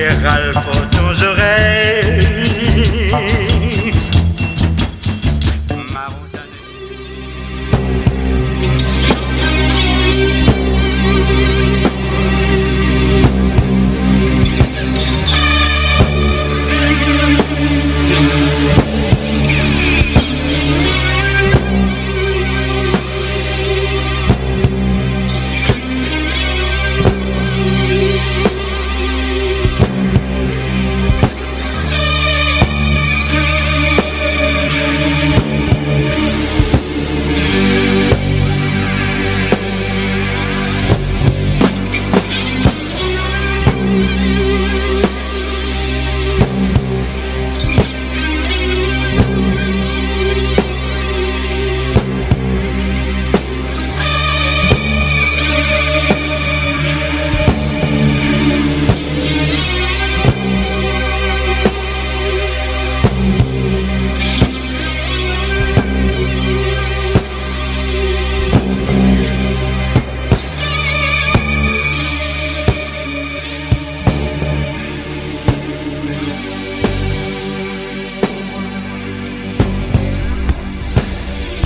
[0.00, 1.14] et râle pour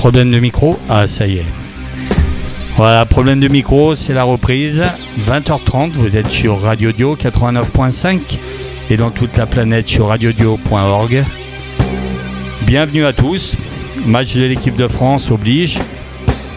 [0.05, 1.47] Problème de micro Ah, ça y est.
[2.77, 4.85] Voilà, problème de micro, c'est la reprise.
[5.27, 8.21] 20h30, vous êtes sur Radio Dio 89.5
[8.91, 11.25] et dans toute la planète sur radiodio.org.
[12.67, 13.57] Bienvenue à tous.
[14.05, 15.79] Match de l'équipe de France oblige.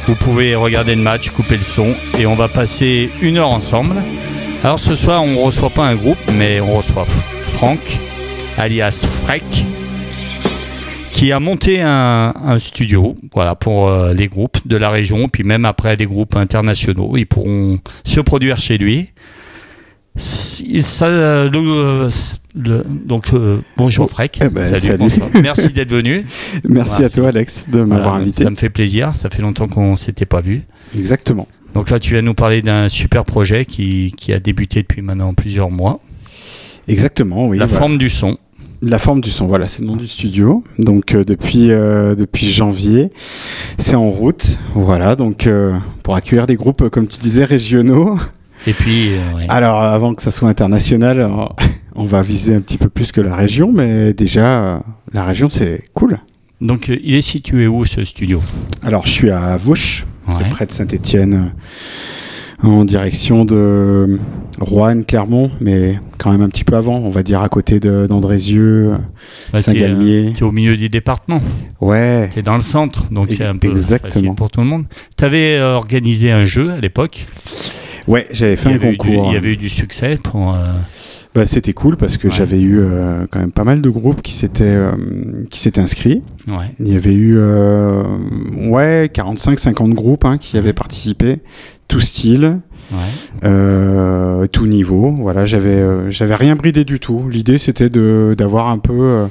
[0.07, 4.03] Vous pouvez regarder le match, couper le son et on va passer une heure ensemble.
[4.61, 7.05] Alors ce soir, on ne reçoit pas un groupe, mais on reçoit
[7.53, 7.97] Franck,
[8.57, 9.65] alias Freck,
[11.17, 15.43] qui a monté un, un studio voilà, pour euh, les groupes de la région, puis
[15.43, 19.09] même après les groupes internationaux, ils pourront se produire chez lui.
[20.15, 22.09] Ça, le-
[22.55, 25.09] le- donc euh, bonjour Freck, Eh ben, salut,
[25.41, 26.23] merci d'être venu.
[26.69, 28.43] Merci à toi, Alex, de m'avoir Voilà, invité.
[28.43, 30.61] Ça me fait plaisir, ça fait longtemps qu'on s'était pas vu.
[30.95, 31.47] Exactement.
[31.73, 35.33] Donc là, tu vas nous parler d'un super projet qui, qui a débuté depuis maintenant
[35.33, 35.99] plusieurs mois.
[36.87, 37.57] Exactement, oui.
[37.57, 37.79] la voilà.
[37.79, 38.37] forme du son.
[38.83, 40.63] La forme du son, voilà, c'est le nom du studio.
[40.77, 43.11] Donc euh, depuis euh, depuis janvier,
[43.77, 44.59] c'est en route.
[44.75, 48.17] Voilà, donc euh, pour accueillir des groupes, comme tu disais, régionaux.
[48.67, 49.45] Et puis, ouais.
[49.49, 51.27] Alors avant que ça soit international,
[51.95, 54.83] on va viser un petit peu plus que la région, mais déjà
[55.13, 56.17] la région c'est cool.
[56.61, 58.41] donc il est situé où ce studio?
[58.83, 60.49] Alors je suis à Vauche, c'est Ouais.
[60.49, 61.53] près de Saint-Étienne,
[62.63, 64.19] en direction de
[64.59, 68.91] Roanne, Clermont, mais quand même un petit peu avant, on va dire à côté d'Andrézieux,
[68.91, 68.97] Bah,
[69.51, 70.33] t'es, euh, Saint-Galmier.
[70.35, 71.41] t'es au milieu du département.
[71.81, 74.11] Ouais, T'es dans le centre, donc c'est un peu Exactement.
[74.11, 74.85] facile pour tout le monde.
[75.15, 77.27] T'avais euh, organisé un jeu à l'époque.
[78.07, 79.27] ouais, j'avais fait un eu du- concours.
[79.29, 80.55] il y avait eu du succès pour.
[80.55, 80.63] euh,
[81.35, 82.33] Bah, c'était cool parce que Ouais.
[82.35, 84.93] j'avais eu euh, quand même pas mal de groupes qui s'étaient euh,
[85.51, 86.23] qui s'étaient inscrits.
[86.47, 86.73] ouais.
[86.79, 88.01] Il y avait eu euh,
[88.69, 91.41] ouais 45-50 groupes hein, qui avaient participé,
[91.87, 92.59] tout style,
[92.91, 92.97] Ouais.
[93.43, 95.11] euh, tout niveau.
[95.11, 97.27] Voilà, j'avais euh, j'avais rien bridé du tout.
[97.29, 99.25] L'idée c'était de d'avoir un peu euh,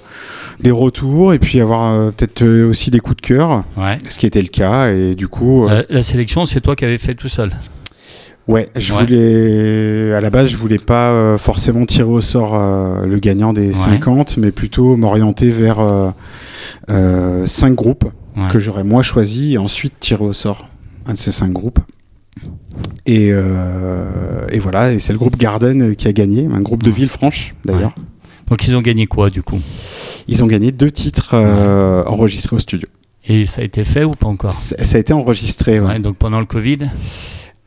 [0.60, 3.98] des retours et puis avoir peut-être aussi des coups de cœur, ouais.
[4.08, 4.90] ce qui était le cas.
[4.92, 7.50] Et du coup, la sélection, c'est toi qui avais fait tout seul.
[8.48, 9.00] Ouais, je Ouais.
[9.00, 12.56] voulais à la base, je voulais pas forcément tirer au sort
[13.04, 16.10] le gagnant des 50, mais plutôt m'orienter vers euh,
[16.90, 18.04] euh, cinq groupes
[18.36, 18.48] Ouais.
[18.52, 20.68] que j'aurais moi choisi et ensuite tirer au sort
[21.06, 21.78] un de ces cinq groupes.
[23.06, 24.04] Et, euh,
[24.50, 26.90] et voilà, et c'est le groupe Garden qui a gagné, un groupe de.
[26.90, 27.94] Villefranche d'ailleurs.
[28.48, 29.60] Donc ils ont gagné quoi du coup?
[30.28, 32.88] Ils ont gagné deux titres euh, enregistrés au studio.
[33.28, 34.54] Et ça a été fait ou pas encore?
[34.54, 35.80] Ça ça a été enregistré.
[35.80, 35.86] ouais.
[35.86, 36.78] Ouais, Donc pendant le Covid?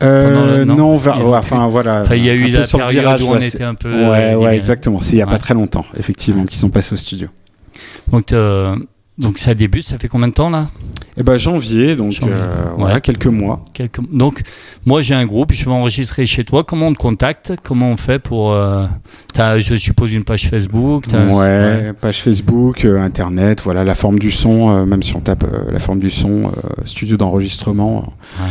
[0.02, 2.06] Euh, le- non, ouais, enfin voilà.
[2.16, 3.92] Il y a eu la période virage, où on était un peu.
[3.92, 5.02] Ouais, euh, exactement.
[5.02, 7.28] C'est il y a pas très longtemps, effectivement, qu'ils sont passés au studio.
[8.10, 8.76] Donc, euh,
[9.20, 10.66] donc ça débute, ça fait combien de temps là?
[11.18, 12.72] Eh ben janvier, donc Janvier, euh, ouais.
[12.78, 13.66] voilà, quelques mois.
[13.74, 14.00] Quelques...
[14.14, 14.42] Donc
[14.86, 16.64] moi j'ai un groupe, je vais enregistrer chez toi.
[16.64, 17.54] Comment on te contacte?
[17.62, 18.54] Comment on fait pour...
[18.54, 18.88] euh,
[19.34, 24.18] t'as, je suppose une page Facebook un- Ouais, page Facebook, euh, Internet, voilà, la forme
[24.18, 26.52] du son, euh, même si on tape euh, la forme du son,
[26.86, 28.48] studio d'enregistrement, Ouais.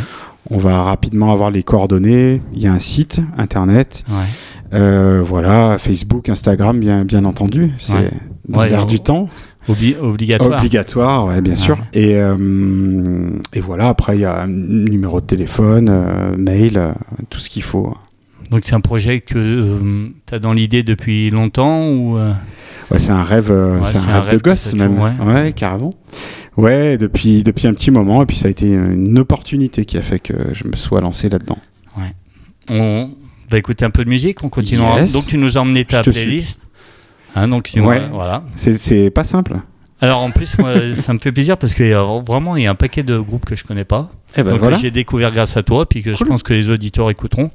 [0.51, 2.43] on va rapidement avoir les coordonnées.
[2.53, 4.05] Il y a un site, Internet,
[4.73, 7.71] voilà, Facebook, Instagram, bien, bien entendu.
[7.79, 8.11] C'est Ouais.
[8.49, 9.29] dans Ouais, l'air du temps.
[9.69, 10.59] Obli- obligatoire.
[10.61, 11.77] Obligatoire, ouais, bien sûr.
[11.93, 16.93] Et, euh, et voilà, après, il y a numéro de téléphone, euh, mail, euh,
[17.31, 17.97] tout ce qu'il faut.
[18.51, 22.17] Donc c'est un projet que tu as dans l'idée depuis longtemps ou
[22.91, 24.97] Ouais, c'est un Ouais, c'est un, rêve de gosse même.
[24.97, 25.53] toujours, Ouais.
[25.55, 25.93] carrément.
[26.57, 28.23] Ouais, depuis, depuis un petit moment.
[28.23, 31.29] Et puis ça a été une opportunité qui a fait que je me sois lancé
[31.29, 31.59] là-dedans.
[32.71, 33.11] on...
[33.51, 34.43] va écouter un peu de musique.
[34.45, 35.01] On continuera.
[35.01, 35.13] Yes.
[35.13, 36.59] Donc tu nous as emmené ta suis.
[37.43, 38.03] Hein, donc Ouais.
[38.13, 38.43] voilà.
[38.55, 39.57] C'est- pas simple.
[40.01, 42.71] Alors en plus, moi, ça me fait plaisir parce que euh, vraiment, il y a
[42.71, 44.11] un paquet de groupes que je connais pas.
[44.37, 44.77] Eh ben donc voilà.
[44.77, 47.51] que j'ai découvert grâce à toi, puis que je pense que les auditeurs écouteront.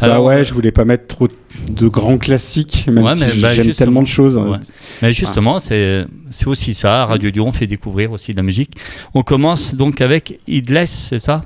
[0.00, 1.28] bah ouais, je voulais pas mettre trop
[1.70, 4.36] de grands classiques, même Ouais, si bah, j'aime tellement de choses.
[4.36, 4.58] Ouais.
[5.02, 7.02] Mais justement, c'est c'est aussi ça.
[7.02, 8.72] à Radio Lyon, on fait découvrir aussi de la musique.
[9.14, 11.42] On commence donc avec Idless, c'est ça?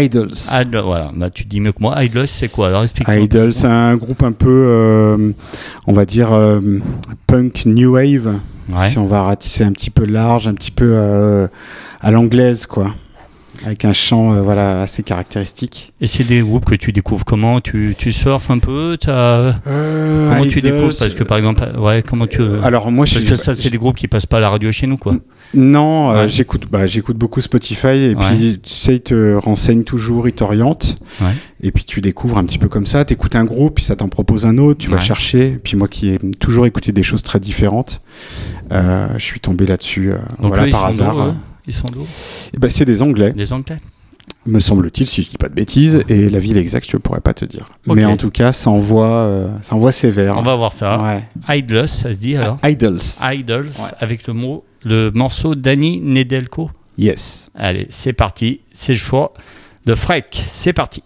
[0.00, 0.32] Idols.
[0.60, 2.02] Idle- Voilà, bah, tu dis mieux que moi.
[2.04, 2.68] Idless, c'est quoi?
[2.68, 3.16] Alors explique-moi.
[3.18, 5.30] Idols, c'est un groupe un peu, euh,
[5.86, 6.60] on va dire, euh,
[7.26, 8.34] punk new wave.
[8.70, 8.88] Ouais.
[8.90, 11.46] Si on va ratisser un petit peu large, un petit peu euh,
[12.00, 12.94] à l'anglaise, quoi.
[13.64, 15.92] Avec un chant euh, voilà, assez caractéristique.
[16.00, 17.60] Et c'est des groupes que tu découvres comment?
[17.60, 18.96] Tu, tu surfes un peu?
[19.00, 20.96] T'as- Comment tu découvres?
[20.98, 22.40] Parce que par exemple, ouais, comment tu.
[22.62, 24.70] Alors moi, parce je que ça, c'est des groupes qui passent pas à la radio
[24.70, 25.14] chez nous, quoi.
[25.54, 28.24] Non, euh, j'écoute bah, j'écoute beaucoup Spotify et Ouais.
[28.36, 30.98] puis tu sais, ils te renseignent toujours, ils t'orientent.
[31.22, 31.32] Ouais.
[31.62, 33.04] Et puis tu découvres un petit peu comme ça.
[33.06, 35.46] Tu écoutes un groupe, puis ça t'en propose un autre, tu vas chercher.
[35.46, 38.02] Et puis moi qui ai toujours écouté des choses très différentes,
[38.72, 41.34] euh, je suis tombé là-dessus euh, voilà, par hasard.
[41.68, 42.04] Ils sont d'où?
[42.54, 43.76] Et ben, c'est des Anglais, Des Anglais
[44.46, 46.02] me semble-t-il, si je dis pas de bêtises.
[46.08, 47.66] Et la ville exacte, je ne pourrais pas te dire.
[47.86, 50.36] Mais en tout cas, ça envoie, euh, ça envoie sévère.
[50.38, 51.02] On va voir ça.
[51.48, 51.56] Ouais.
[51.58, 52.58] Idless, ça se dit alors?
[52.64, 52.98] Idols.
[53.22, 53.90] Idols, Ouais.
[54.00, 56.70] avec le mot, le morceau Danny Nedelko.
[56.96, 57.50] Yes.
[57.54, 58.60] Allez, c'est parti.
[58.72, 59.34] C'est le choix
[59.84, 60.26] de Freck.
[60.32, 61.02] C'est parti.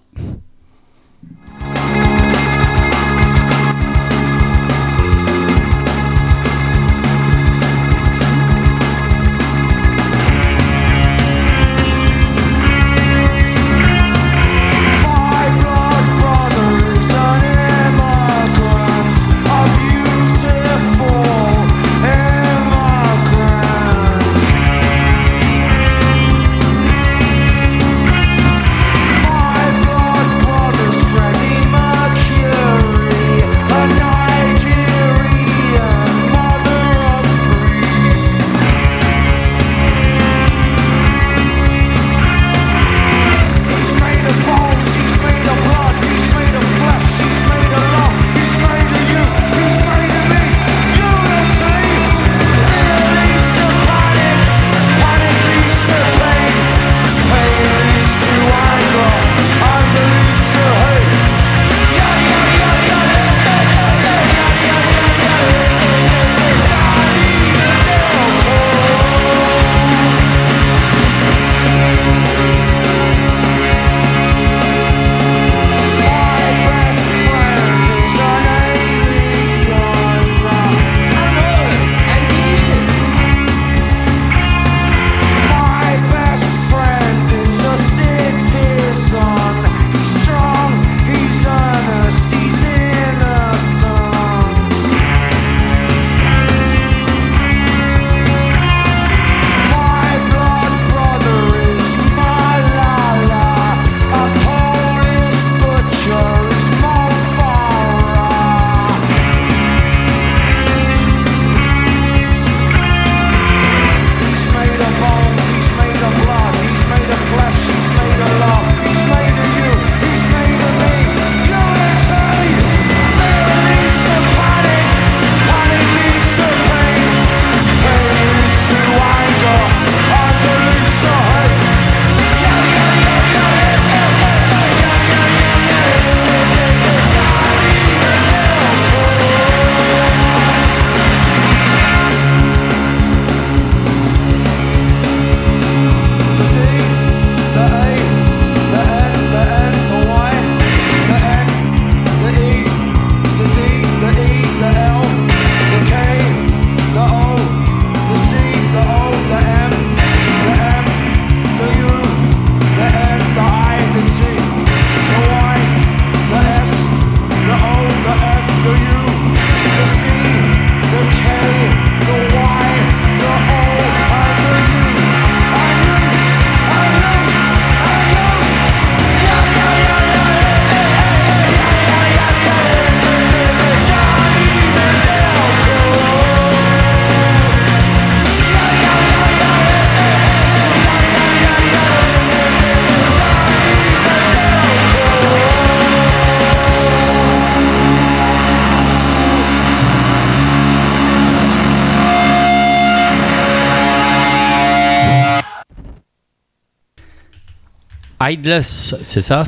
[208.30, 209.44] Idless, c'est ça?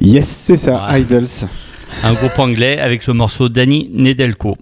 [0.00, 1.00] Yes, c'est ça, Ouais.
[1.02, 1.26] Idols.
[2.02, 4.56] un groupe anglais avec le morceau Danny Nedelko.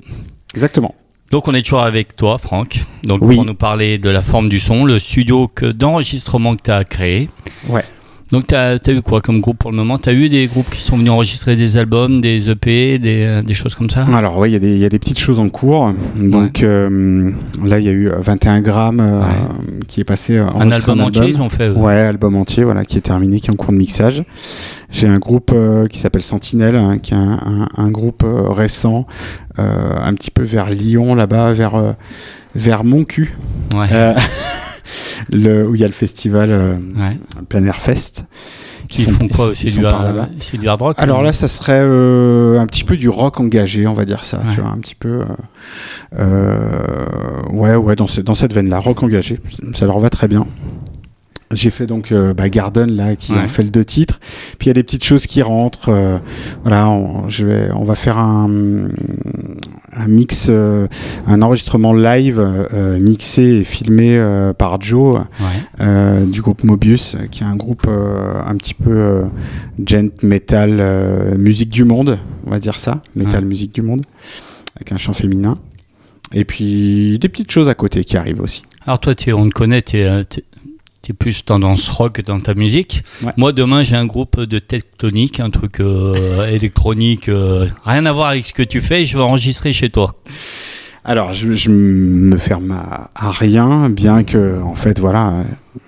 [0.54, 0.94] Exactement.
[1.30, 2.78] Donc on est toujours avec toi, Franck.
[3.02, 3.34] Donc Oui.
[3.36, 7.28] pour nous parler de la forme du son, le studio d'enregistrement que tu as créé.
[8.34, 9.96] Donc tu as, eu quoi comme groupe pour le moment?
[9.96, 13.42] Tu as eu des groupes qui sont venus enregistrer des albums, des EP, des, euh,
[13.42, 14.04] des choses comme ça?
[14.12, 15.92] Alors, ouais, il y, a des- il y a des petites choses en cours.
[16.16, 17.30] Donc, euh,
[17.64, 19.84] là, il y a eu 21 grammes euh, Ouais.
[19.86, 20.36] qui est passé.
[20.36, 21.76] euh, Un album entier, ils ont fait eux?
[21.76, 24.24] Ouais, album entier, voilà, qui est terminé, qui est en cours de mixage.
[24.90, 28.48] J'ai un groupe euh, qui s'appelle Sentinelle, hein, qui est un, un- un groupe euh,
[28.50, 29.06] récent,
[29.60, 31.92] euh, un petit peu vers Lyon, là-bas, vers, euh,
[32.56, 33.36] vers Montcu,
[33.76, 33.86] Ouais.
[35.32, 37.14] le, où il y a le festival euh, Ouais.
[37.48, 38.26] Plein Air Fest.
[38.88, 39.78] Qui sont- font quoi ils aussi du,
[40.58, 43.86] du hard rock Alors ou- là, ça serait euh, un petit peu du rock engagé,
[43.86, 44.54] on va dire ça, Ouais.
[44.54, 45.22] tu vois, un petit peu.
[45.22, 45.24] euh,
[46.18, 49.40] euh, ouais, ouais, dans, ce- dans cette veine-là, rock engagé,
[49.74, 50.46] ça leur va très bien.
[51.54, 53.38] J'ai fait donc euh, bah, Garden là qui Ouais.
[53.44, 54.18] ont fait le deux titres.
[54.58, 55.88] Puis il y a des petites choses qui rentrent.
[55.88, 56.18] euh,
[56.62, 58.48] voilà, on, je vais, on va faire un,
[59.96, 60.86] un mix, euh,
[61.26, 62.40] un enregistrement live
[63.00, 64.20] mixé et filmé
[64.58, 65.20] par Joe
[65.80, 66.26] Ouais.
[66.26, 69.22] du groupe Mobius, qui est un groupe un petit peu
[69.86, 73.48] gent metal musique du monde, on va dire ça, metal Ouais.
[73.48, 74.02] musique du monde,
[74.76, 75.54] avec un chant féminin.
[76.32, 78.62] Et puis des petites choses à côté qui arrivent aussi.
[78.86, 80.24] Alors toi, on te connaît, tu es,
[81.12, 83.02] plus tendance rock dans ta musique.
[83.24, 83.32] Ouais.
[83.36, 88.30] Moi, demain, j'ai un groupe de tectonique, un truc euh, électronique, euh, rien à voir
[88.30, 90.14] avec ce que tu fais, je vais enregistrer chez toi.
[91.06, 95.34] Alors je, je me ferme à, à rien, bien que en fait voilà,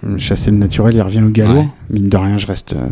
[0.04, 1.54] euh, chasser le naturel, il revient au galop.
[1.61, 1.68] Ouais.
[1.88, 2.75] Mine de rien, je reste.
[2.75, 2.87] euh,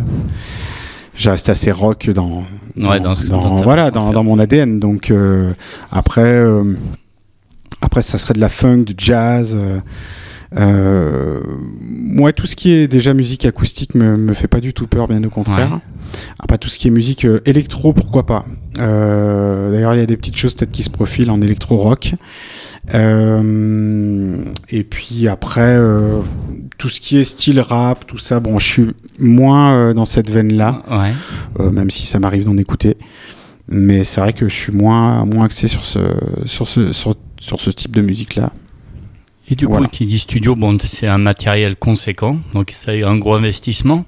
[1.15, 2.45] je reste assez rock dans,
[2.77, 5.53] Ouais, dans- dans ta voilà dans, mon ADN donc euh,
[5.93, 6.75] après euh,
[7.83, 9.57] après ça serait de la funk du jazz
[10.53, 15.09] moi tout ce qui est déjà musique acoustique me, me fait pas du tout peur
[15.09, 15.79] bien au contraire Ouais.
[16.39, 18.45] après tout ce qui est musique euh, électro pourquoi pas
[18.79, 22.15] Euh, d'ailleurs il y a des petites choses peut-être qui se profilent en électro rock
[22.95, 24.37] euh,
[24.69, 26.21] et puis après euh,
[26.79, 28.87] tout ce qui est style rap tout ça bon je suis
[29.19, 31.13] moins euh, dans cette veine là Ouais.
[31.61, 32.97] euh, même si ça m'arrive d'en écouter.
[33.69, 35.99] Mais c'est vrai que je suis moins, moins axé sur ce,
[36.45, 38.53] sur ce, sur, sur ce type de musique-là.
[39.51, 39.87] Et du Voilà.
[39.87, 42.73] coup, qui dit studio, bon, c'est un matériel conséquent, donc
[43.03, 44.05] a un gros investissement.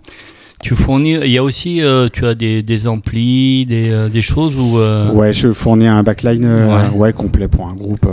[0.63, 4.23] Tu fournis, il y a aussi, euh, tu as des, des amplis, des, euh, des
[4.23, 4.79] choses où.
[4.79, 6.97] euh, Ouais, je fournis un backline euh, Ouais.
[6.97, 7.13] ouais.
[7.13, 8.09] complet pour un groupe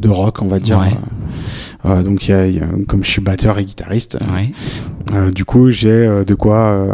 [0.00, 0.78] de rock, on va dire.
[0.80, 2.02] Ouais.
[2.02, 5.30] Donc, il y a- il y a- comme je suis batteur et guitariste, ouais.
[5.32, 6.86] du coup, j'ai de quoi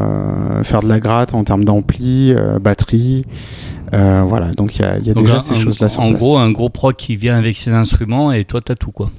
[0.64, 3.24] faire de la gratte en termes d'ampli, batterie.
[3.92, 6.38] Voilà, donc il y a, il y a Donc, déjà un- ces choses-là En gros,
[6.38, 9.10] un gros proc qui vient avec ses instruments et toi, t'as tout, quoi.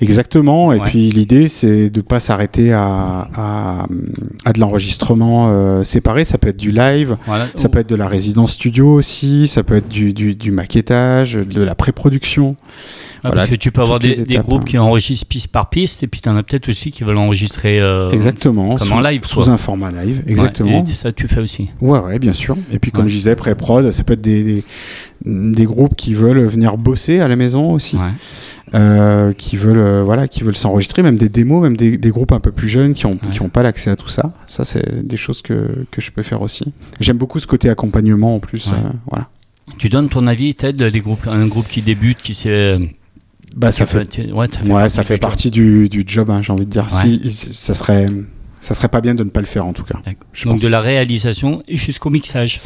[0.00, 0.72] Exactement.
[0.72, 0.86] Et Ouais.
[0.86, 3.86] puis l'idée, c'est de pas s'arrêter à, à,
[4.44, 6.24] à de l'enregistrement euh, séparé.
[6.24, 7.46] Ça peut être du live, Voilà.
[7.56, 11.34] ça peut être de la résidence studio aussi, ça peut être du, du, du maquettage,
[11.34, 12.56] de la pré-production.
[13.22, 14.66] Ah, voilà, parce que tu peux avoir des, des groupes hein.
[14.66, 17.78] qui enregistrent piste par piste, et puis tu en as peut-être aussi qui veulent enregistrer
[17.80, 18.76] euh, Exactement.
[18.76, 19.48] comme sous, en live, Sous quoi.
[19.50, 20.22] un format live.
[20.24, 20.82] Ouais, Exactement.
[20.82, 21.68] et ça, tu fais aussi.
[21.82, 22.56] Ouais, ouais, bien sûr.
[22.72, 23.10] Et puis, comme Ouais.
[23.10, 24.64] je disais, pré-prod, ça peut être des, des,
[25.24, 28.02] des groupes qui veulent venir bosser à la maison aussi, Ouais.
[28.74, 32.32] euh, qui veulent, euh, voilà, qui veulent s'enregistrer, même des démos, même des, des groupes
[32.32, 33.30] un peu plus jeunes qui ont, Ouais.
[33.30, 34.32] qui ont pas l'accès à tout ça.
[34.46, 36.72] Ça, c'est des choses que, que je peux faire aussi.
[37.00, 38.68] J'aime beaucoup ce côté accompagnement en plus.
[38.68, 38.74] Ouais.
[38.78, 39.28] euh, voilà.
[39.78, 42.78] Tu donnes ton avis, t'aides les groupes, un groupe qui débute, qui s'est.
[43.56, 45.20] Bah, ça fait, ouais, ça fait ouais, partie ça du fait job.
[45.20, 46.84] partie du, du job, hein, j'ai envie de dire.
[47.04, 47.18] Ouais.
[47.28, 48.06] Si, ça serait,
[48.60, 49.98] ça serait pas bien de ne pas le faire en tout cas.
[50.32, 50.62] Je Donc pense.
[50.62, 52.60] de la réalisation jusqu'au mixage.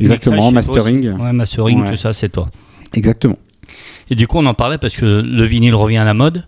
[0.00, 1.08] Exactement, Mixage, mastering.
[1.20, 1.90] Ouais, mastering, Ouais.
[1.90, 2.48] tout ça, c'est toi.
[2.94, 3.38] Exactement.
[4.10, 6.46] Et du coup, on en parlait parce que le vinyle revient à la mode.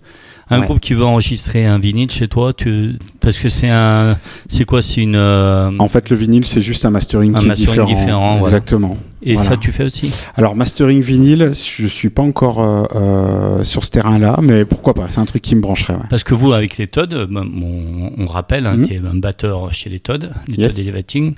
[0.50, 0.64] Un Ouais.
[0.66, 2.94] groupe qui veut enregistrer un vinyle chez toi, tu...
[3.20, 6.84] parce que c'est un, c'est quoi, c'est une, euh, En fait, le vinyle, c'est juste
[6.86, 7.86] un mastering Un qui mastering est différent.
[8.00, 8.56] différent, voilà.
[8.56, 8.94] Exactement.
[9.22, 9.50] et voilà.
[9.50, 10.10] ça tu fais aussi.
[10.36, 15.06] Alors, mastering vinyle, je suis pas encore euh, euh, sur ce terrain-là, mais pourquoi pas
[15.10, 15.92] C'est un truc qui me brancherait.
[15.94, 16.06] Ouais.
[16.08, 18.86] Parce que vous, avec les Todd, ben, on, on rappelle, hein, Mhm.
[18.86, 20.74] tu es un batteur chez les Todd, les Yes.
[20.74, 21.34] Todd Elevating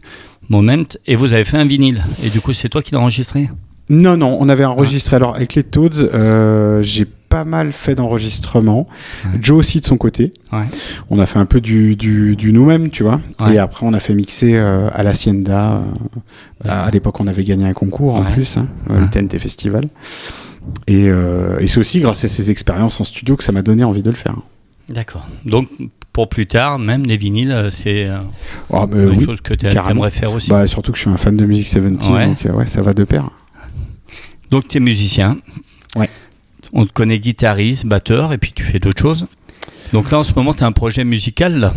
[0.48, 2.02] Moment, et vous avez fait un vinyle.
[2.24, 3.48] Et du coup, c'est toi qui l'as enregistré?
[3.88, 5.16] Non, non, on avait enregistré.
[5.16, 8.86] Alors, avec les Toads, euh, j'ai pas mal fait d'enregistrements.
[9.24, 9.38] Ouais.
[9.40, 10.34] Joe aussi de son côté.
[10.52, 10.66] Ouais.
[11.08, 13.20] On a fait un peu du, du, du nous-mêmes, tu vois.
[13.40, 13.54] Ouais.
[13.54, 15.80] Et après, on a fait mixer euh, à l'Hacienda.
[16.66, 19.88] euh, à l'époque, on avait gagné un concours en plus, hein, le TNT Festival.
[20.86, 23.84] Et, euh, et c'est aussi grâce à ces expériences en studio que ça m'a donné
[23.84, 24.34] envie de le faire.
[24.88, 25.26] D'accord.
[25.46, 25.68] Donc,
[26.12, 28.08] pour plus tard, même les vinyles, euh, c'est
[28.70, 29.24] Oh, une oui.
[29.24, 30.50] chose que tu aimerais faire aussi.
[30.50, 32.26] Bah, surtout que je suis un fan de musique 70s, Ouais.
[32.26, 33.30] donc ouais, ça va de pair.
[34.50, 35.36] Donc, tu es musicien.
[35.94, 36.10] Ouais.
[36.72, 39.26] On te connaît guitariste, batteur, et puis tu fais d'autres choses.
[39.92, 41.58] Donc là, en ce moment, tu as un projet musical.
[41.58, 41.74] Là.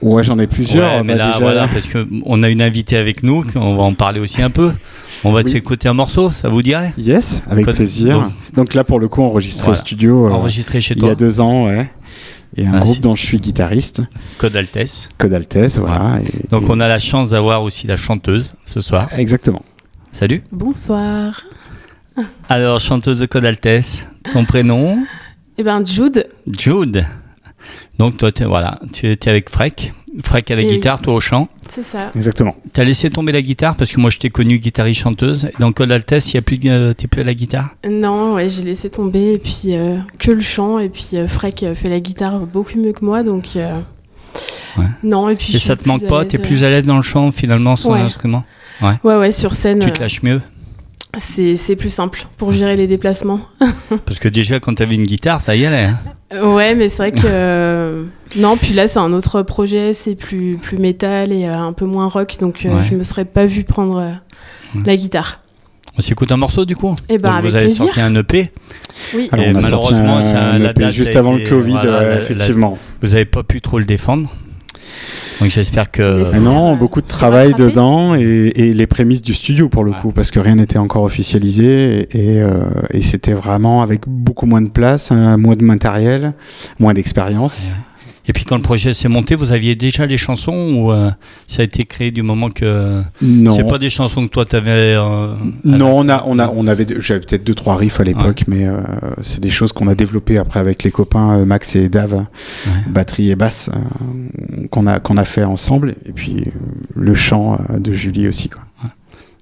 [0.00, 0.96] Ouais, j'en ai plusieurs.
[0.98, 3.82] Ouais, mais bah, là, déjà, voilà, parce qu'on a une invitée avec nous, on va
[3.82, 4.72] en parler aussi un peu.
[5.24, 5.50] On va Oui.
[5.50, 6.94] s'écouter un morceau, ça vous dirait?
[6.96, 8.20] Yes, avec plaisir.
[8.20, 9.78] donc- Donc, là, pour le coup, enregistré Voilà.
[9.80, 11.90] au studio euh, Enregistré chez il y toi a deux ans, ouais.
[12.56, 14.00] Et un Ah, groupe dont je suis guitariste,
[14.38, 15.10] Code Altesse.
[15.18, 16.18] Code Altesse, voilà.
[16.24, 19.08] et- Donc et- on a la chance d'avoir aussi la chanteuse ce soir.
[19.16, 19.62] Exactement.
[20.12, 20.42] Salut.
[20.50, 21.42] Bonsoir.
[22.48, 24.98] Alors, chanteuse de Code Altesse, ton prénom
[25.58, 26.26] Eh ben Jude,
[26.58, 27.04] Jude.
[27.98, 29.92] Donc toi, voilà, tu étais avec Freck.
[30.22, 30.72] Freck à la Et oui.
[30.74, 31.48] guitare, toi au chant.
[31.68, 32.10] c'est ça.
[32.16, 32.56] Exactement.
[32.72, 35.44] T'as laissé tomber la guitare parce que moi je t'ai connu guitariste chanteuse.
[35.46, 37.74] Et dans Code Altesse, y a plus, de- t'es plus à la guitare?
[37.88, 41.62] Non, ouais, j'ai laissé tomber et puis euh, que le chant et puis euh, Freck
[41.62, 43.78] euh, fait la guitare beaucoup mieux que moi donc euh,
[44.78, 44.86] Ouais.
[45.02, 46.24] non et puis Et je suis ça te manque pas?
[46.24, 48.00] T'es euh, plus à l'aise dans le chant finalement sans Ouais.
[48.00, 48.44] instrument?
[48.80, 50.40] Ouais ouais sur scène Tu te euh, lâches mieux.
[51.16, 53.40] C'est c'est plus simple pour gérer les déplacements.
[54.06, 55.84] Parce que déjà quand t'avais une guitare, ça y allait.
[55.84, 55.98] hein.
[56.34, 58.04] Euh, ouais mais c'est vrai que euh,
[58.36, 61.86] non puis là c'est un autre projet c'est plus plus métal et euh, un peu
[61.86, 62.82] moins rock donc euh, Ouais.
[62.82, 64.12] je me serais pas vu prendre euh,
[64.74, 64.82] Ouais.
[64.84, 65.40] la guitare.
[65.96, 66.94] On s'écoute un morceau du coup?
[67.08, 67.84] Eh ben, Donc, avec Vous avez plaisir.
[67.86, 68.50] sorti un EP.
[69.14, 69.28] Oui.
[69.32, 71.44] Alors, Et on a sorti malheureusement, un, ça- la EP date juste a avant été-
[71.44, 72.78] le Covid, voilà, ouais, la- la- effectivement.
[73.00, 74.30] Vous avez pas pu trop le défendre.
[75.40, 76.24] Donc j'espère que.
[76.32, 79.92] Mais non, Euh, beaucoup de travail dedans et, et les prémices du studio pour le
[79.92, 79.96] Ouais.
[80.02, 82.60] coup, parce que rien n'était encore officialisé et, et, euh,
[82.92, 86.32] et c'était vraiment avec beaucoup moins de place, hein, moins de matériel,
[86.78, 87.68] moins d'expérience.
[88.28, 91.10] Et puis quand le projet s'est monté, vous aviez déjà les chansons ou euh,
[91.46, 93.54] ça a été créé du moment que Non.
[93.54, 96.66] c'est pas des chansons que toi t'avais euh, la- Non, on a, on a, on
[96.66, 98.80] avait, j'avais peut-être deux trois riffs à l'époque, mais euh,
[99.22, 102.26] c'est des choses qu'on a développées après avec les copains euh, Max et Dave,
[102.88, 103.70] batterie et basse,
[104.70, 106.44] qu'on a, qu'on a fait ensemble, et puis
[106.94, 108.48] le chant de Julie aussi.
[108.50, 108.62] Quoi.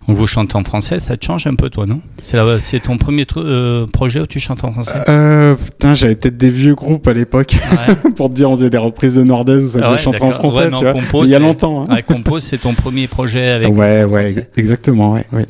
[0.09, 2.01] On vous chante en français, ça te change un peu toi, non?
[2.23, 4.95] C'est ton premier euh, projet où tu chantes en français?
[5.09, 8.11] Euh, putain, j'avais peut-être des vieux groupes à l'époque Ouais.
[8.17, 10.31] pour te dire, on faisait des reprises de Nordez où ça Ah ouais, chanter en
[10.31, 10.93] français, Ouais, mais tu en vois.
[10.93, 11.83] compo, Mais il y a longtemps.
[11.89, 11.95] Hein.
[11.95, 13.75] Ouais, Compose, c'est ton premier projet avec.
[13.77, 15.47] ouais, ouais, exactement, ouais, ouais.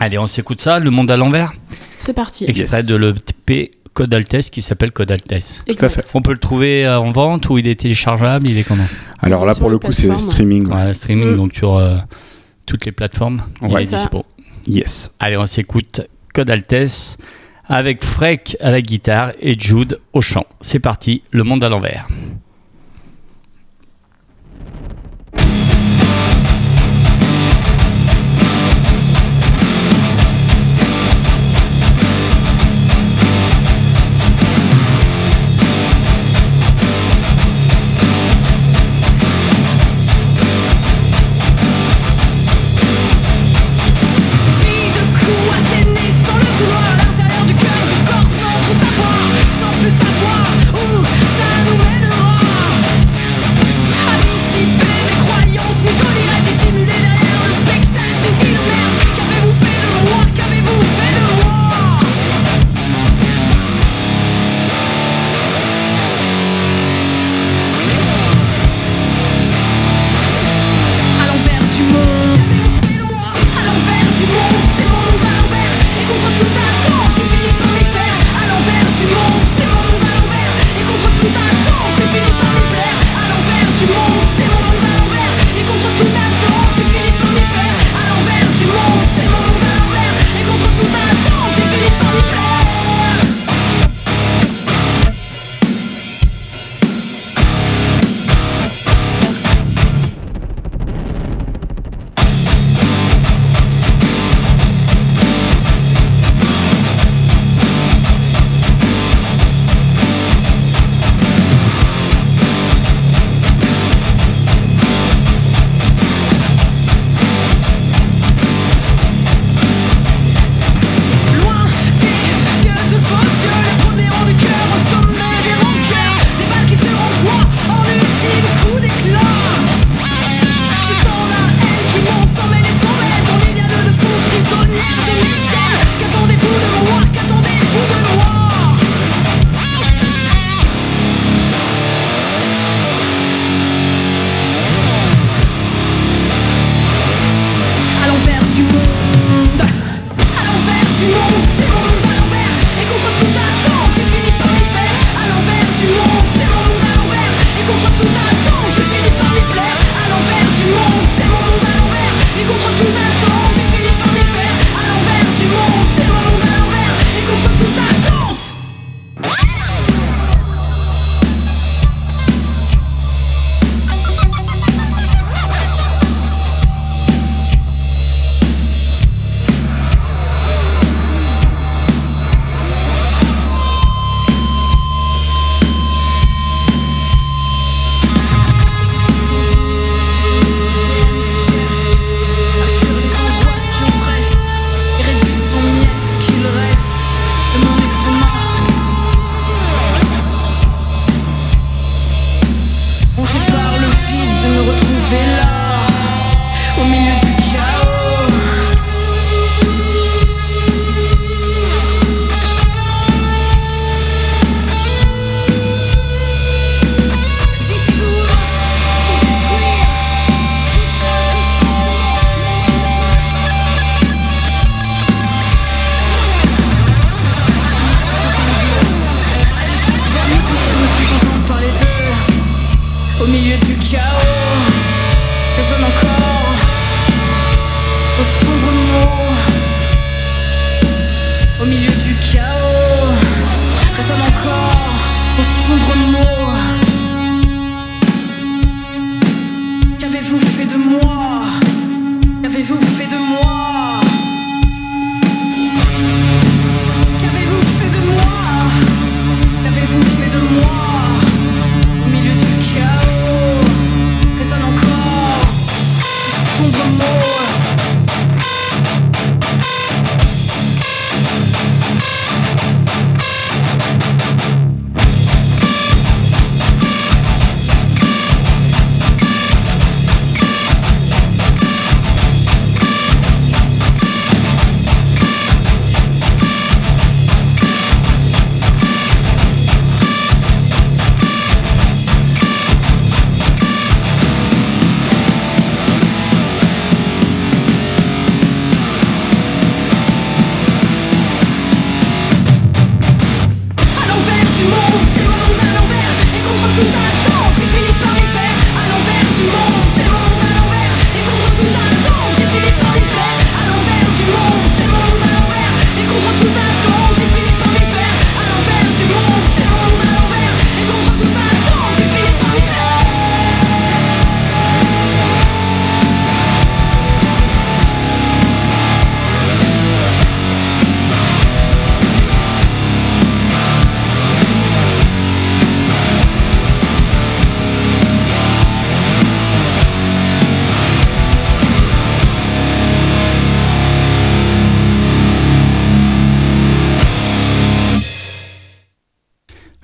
[0.00, 1.52] Allez, on s'écoute ça, Le Monde à l'envers,
[1.98, 2.44] C'est parti.
[2.48, 2.86] extrait Yes.
[2.86, 5.64] de l'EP Code Altesse qui s'appelle Code Altesse.
[5.66, 6.10] Exact.
[6.14, 8.86] On peut le trouver euh, en vente ou il est téléchargeable Il est comment?
[9.20, 10.68] Alors là, Sur pour le coup, c'est streaming.
[10.94, 11.36] streaming, Mm.
[11.36, 11.96] donc euh,
[12.68, 13.82] toutes les plateformes, il Ouais.
[13.82, 13.96] est ça.
[13.96, 14.24] dispo.
[14.66, 15.10] Yes.
[15.18, 16.02] Allez, on s'écoute
[16.34, 17.16] Code Altesse
[17.66, 20.44] avec Freck à la guitare et Jude au chant.
[20.60, 22.06] C'est parti, le monde à l'envers.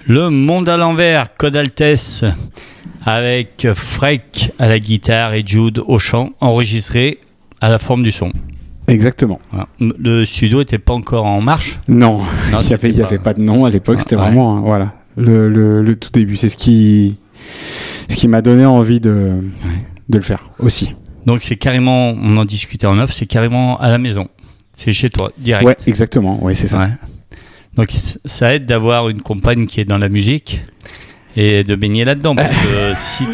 [0.07, 2.25] Le monde à l'envers, Code Altesse,
[3.05, 7.21] avec Freck à la guitare et Jude au chant, enregistré
[7.61, 8.31] à la forme du son.
[8.87, 9.39] Exactement.
[9.51, 9.67] Voilà.
[9.81, 11.81] Le studio n'était pas encore en marche.
[11.89, 14.23] Non, Non, il n'y avait, pas- de nom à l'époque, c'était Ouais.
[14.23, 16.37] vraiment hein, voilà, le, le- le tout début.
[16.37, 17.17] C'est ce qui,
[18.09, 19.33] ce qui m'a donné envie de,
[20.11, 20.95] de le faire aussi.
[21.25, 24.29] Donc c'est carrément, on en discutait en off, c'est carrément à la maison.
[24.73, 25.65] C'est chez toi, direct.
[25.67, 26.81] Ouais, exactement, ouais, c'est ça.
[26.81, 26.89] Ouais.
[27.77, 27.89] Donc
[28.25, 30.63] ça aide d'avoir une compagne qui est dans la musique
[31.37, 32.37] et de baigner là-dedans.
[32.37, 33.25] Parce que si,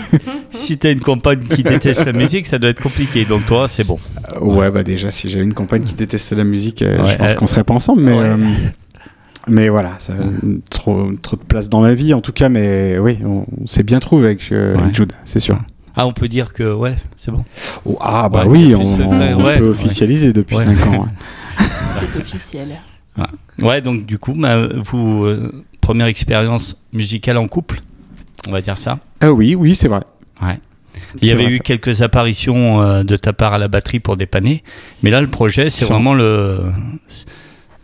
[0.51, 3.25] si tu as une compagne qui déteste la musique, ça doit être compliqué.
[3.27, 3.99] Donc toi, c'est bon.
[4.37, 7.17] Euh, Ouais, bah déjà, si j'avais une compagne qui détestait la musique, euh, Ouais, je
[7.19, 8.25] pense euh, qu'on serait pas ensemble, mais, ouais.
[8.25, 8.37] euh,
[9.49, 10.15] mais voilà, ça,
[10.71, 13.83] trop, trop de place dans ma vie en tout cas, mais oui, on, on s'est
[13.83, 14.83] bien trouvé avec, euh, Ouais.
[14.85, 15.59] avec Jude, c'est sûr.
[15.97, 17.45] Ah, on peut dire que ouais, c'est bon.
[17.85, 19.69] Oh, ah bah oui, on, on ouais, peut ouais.
[19.69, 20.65] officialiser depuis Ouais.
[20.65, 21.03] 5 ans.
[21.03, 21.67] ouais.
[21.99, 22.69] C'est officiel.
[23.61, 27.81] Ouais, donc du coup, bah, vous, euh, première expérience musicale en couple,
[28.49, 28.99] on va dire ça.
[29.21, 30.01] Ah oui, oui, c'est vrai.
[30.43, 30.59] Ouais.
[31.23, 31.63] Il y avait vrai, eu ça.
[31.63, 34.63] quelques apparitions euh, de ta part à la batterie pour dépanner,
[35.03, 36.61] mais là le projet c'est vraiment le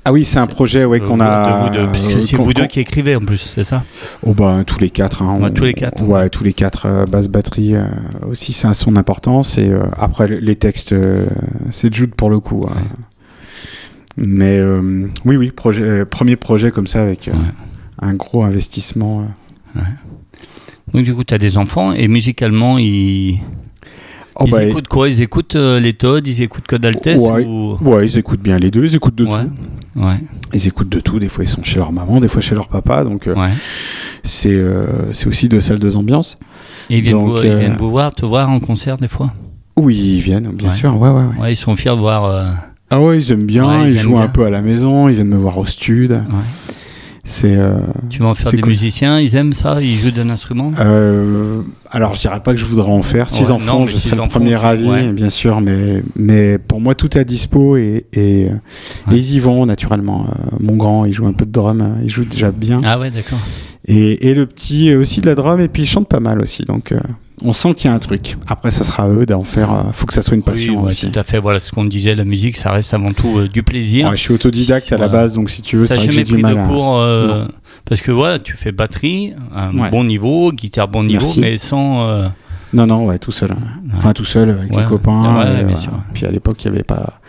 [0.05, 1.61] Ah oui, c'est un projet ouais, qu'on a.
[1.61, 3.85] de vous deux, parce que c'est vous deux qu'on- qui écrivez en plus, c'est ça?
[4.25, 5.23] Oh bah tous les quatre.
[5.23, 6.05] Hein, tous les quatre.
[6.05, 6.87] Ouais, tous les quatre.
[6.87, 7.85] euh, basse batterie euh,
[8.29, 9.59] aussi, ça a son importance.
[9.59, 11.27] Et euh, après le- les textes, euh,
[11.71, 12.69] c'est Jude pour le coup.
[12.71, 12.81] hein.
[14.17, 17.39] Mais euh, oui, oui, projet, euh, premier projet comme ça avec euh, Ouais.
[18.01, 19.27] un gros investissement.
[20.95, 23.41] Donc du coup, tu as des enfants et musicalement, ils,
[24.39, 25.09] Oh, ils bah, écoutent quoi?
[25.09, 27.45] Ils écoutent euh, les Todd, ils écoutent Code Altesse Ouais.
[27.47, 27.79] ou...
[27.81, 28.85] Ouais, ils écoutent bien les deux.
[28.85, 29.45] Ils écoutent de Ouais.
[29.45, 30.05] tout.
[30.05, 30.19] Ouais,
[30.53, 31.19] Ils écoutent de tout.
[31.19, 33.03] Des fois, ils sont chez leur maman, des fois chez leur papa.
[33.03, 33.53] Donc euh, ouais.
[34.23, 36.37] c'est euh, aussi deux salles, deux ambiances.
[36.91, 39.33] Et ils viennent, Donc, vous, ils viennent vous voir, te voir en concert des fois?
[39.79, 40.95] Oui, ils viennent, bien sûr.
[41.01, 41.09] Ouais.
[41.41, 42.55] Ouais, ils sont fiers de voir...
[42.93, 43.67] euh, Ah ouais, ils aiment bien.
[43.67, 45.09] Ouais, ils ils aiment jouent un peu à la maison.
[45.09, 46.11] Ils viennent me voir au stud.
[46.13, 46.19] ouais.
[47.29, 48.69] C'est euh, Tu vas en faire des cool.
[48.69, 50.73] musiciens, ils aiment ça Ils jouent d'un instrument?
[50.79, 53.31] Euh, alors, je dirais pas que je voudrais en faire.
[53.31, 55.09] Six Ouais, mais je serais le premier ravi, ouais.
[55.13, 58.45] bien sûr, mais, mais pour moi, tout est à dispo et, et, et
[59.09, 59.19] Ouais.
[59.19, 60.27] ils y vont naturellement.
[60.29, 62.81] Euh, mon grand, il joue un peu de drum, euh, il joue déjà bien.
[62.85, 63.41] Ah ouais, d'accord.
[63.89, 66.41] Et, et le petit, euh, aussi de la drum, et puis il chante pas mal
[66.41, 66.63] aussi.
[66.65, 67.01] Donc, euh,
[67.43, 68.37] on sent qu'il y a un truc.
[68.47, 69.71] Après, ça sera à eux d'en faire.
[69.73, 71.11] euh, faut que ça soit une Oui, passion ouais, aussi.
[71.11, 71.39] tout à fait.
[71.39, 74.09] Voilà ce qu'on disait, la musique, ça reste avant tout euh, du plaisir.
[74.11, 76.43] Ouais, je suis autodidacte à la base, donc si tu veux, que jamais du pris
[76.43, 77.45] mal de cours euh,
[77.85, 79.91] parce que voilà, tu fais batterie, un Ouais.
[79.91, 81.41] bon niveau, guitare bon niveau, Merci.
[81.41, 82.09] mais sans.
[82.09, 82.29] euh,
[82.73, 83.51] Non, non, ouais, tout seul.
[83.97, 85.39] Enfin, tout seul avec les copains.
[85.39, 85.93] ouais, et, bien sûr.
[86.15, 87.21] Puis à l'époque, il n'y avait pas,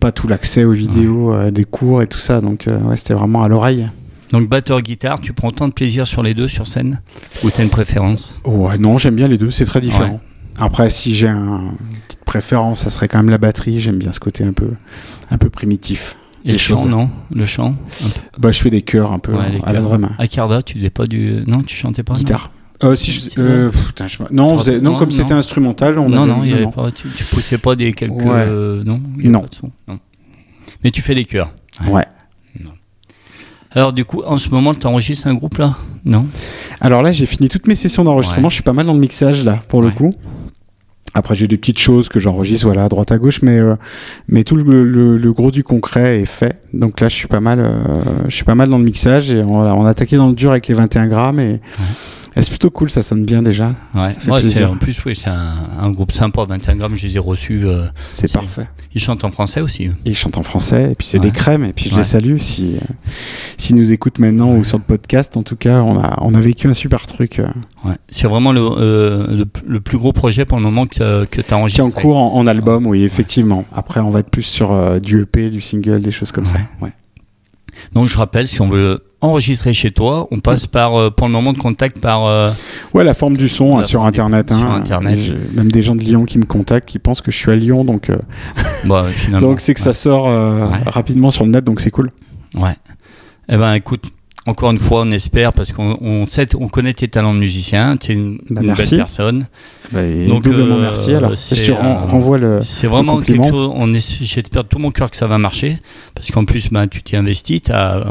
[0.00, 2.40] pas tout l'accès aux vidéos, des cours et tout ça.
[2.40, 3.86] Donc, ouais, c'était vraiment à l'oreille.
[4.32, 7.00] Donc batteur guitare, tu prends autant de plaisir sur les deux sur scène
[7.44, 8.40] ou t'as une préférence?
[8.44, 10.20] Ouais, non, j'aime bien les deux, c'est très différent.
[10.58, 13.80] Après, si j'ai un- une petite préférence, ça serait quand même la batterie.
[13.80, 14.70] J'aime bien ce côté un peu,
[15.30, 16.16] un peu primitif.
[16.44, 17.08] Et Les le chant, non?
[17.32, 17.76] Le chant.
[18.38, 20.10] Bah, je fais des chœurs un peu Ouais, à la drum.
[20.18, 21.42] À Carda, tu faisais pas du.
[21.46, 22.18] Non, tu chantais pas non?
[22.18, 22.50] Guitare.
[22.84, 25.14] Euh, si je, Si, euh, putain, je- non, on faisait- non, Non, comme non.
[25.14, 27.92] c'était instrumental, on Non, avait- non, il y avait pas, tu, tu poussais pas des
[27.92, 28.12] quelques.
[28.22, 28.26] Ouais.
[28.34, 29.40] euh, non, il y a Non.
[29.42, 29.70] pas de son.
[29.86, 30.00] Non.
[30.82, 31.52] Mais tu fais des chœurs.
[31.86, 32.04] Ouais.
[33.74, 35.74] Alors du coup, en ce moment, tu enregistres un groupe là?
[36.04, 36.26] Non?
[36.80, 38.44] Alors là, j'ai fini toutes mes sessions d'enregistrement.
[38.48, 38.50] Ouais.
[38.50, 40.10] Je suis pas mal dans le mixage là, pour le coup.
[41.14, 43.76] Après, j'ai des petites choses que j'enregistre, voilà, à droite à gauche, mais euh,
[44.28, 46.58] mais tout le, le- le gros du concret est fait.
[46.72, 47.82] Donc là, je suis pas mal, euh,
[48.28, 50.34] je suis pas mal dans le mixage et on, a- on a attaqué dans le
[50.34, 51.60] dur avec les 21 grammes et, et
[52.40, 53.74] c'est plutôt cool, ça sonne bien déjà.
[53.94, 54.10] Ouais,
[54.64, 57.60] en plus, oui, c'est un, un groupe sympa, 21 grammes, je les ai reçus.
[57.64, 58.66] euh, C'est parfait.
[58.94, 59.90] ils chantent en français aussi.
[60.06, 61.26] Ils chantent en français et puis c'est Ouais.
[61.26, 62.94] des crèmes et puis je les salue si euh,
[63.58, 65.36] s'ils nous écoutent maintenant ou sur le podcast.
[65.36, 67.46] En tout cas, on a on a vécu un super truc euh,
[67.84, 67.96] Ouais.
[68.08, 71.40] C'est vraiment le, euh, le, le plus gros projet pour le moment que, que tu
[71.40, 71.82] as qui est enregistré.
[71.82, 73.64] en cours en, en album, oui, effectivement.
[73.74, 76.58] Après, on va être plus sur du EP, du single, des choses comme ça.
[76.80, 76.92] Ouais.
[77.92, 81.32] Donc je rappelle, si on veut enregistrer chez toi, on passe par, euh, pour le
[81.32, 82.24] moment de contact par...
[82.26, 82.50] euh,
[82.92, 84.52] Ouais, la forme du son La hein, sur Internet.
[84.52, 84.76] sur hein.
[84.76, 85.18] Internet.
[85.54, 87.84] Même des gens de Lyon qui me contactent, qui pensent que je suis à Lyon,
[87.84, 88.18] donc euh,
[88.84, 89.48] bah, finalement.
[89.50, 90.78] donc c'est que ça sort euh, Ouais.
[90.86, 92.10] rapidement sur le net, donc c'est cool.
[92.56, 92.74] Ouais.
[93.48, 94.04] Eh ben, écoute,
[94.46, 97.96] encore une fois, on espère parce qu'on on sait, on connaît tes talents de musicien.
[97.96, 99.46] Tu es une, Bah, une belle personne.
[99.92, 101.14] Bah, Donc, doublement euh, merci.
[101.14, 102.58] Alors, c'est, je te renvoie le.
[102.62, 103.70] C'est vraiment quelque chose.
[103.74, 105.78] On est, j'espère de tout mon cœur que ça va marcher
[106.14, 107.62] parce qu'en plus, ben, tu t'y investis.
[107.62, 108.04] t'as, euh,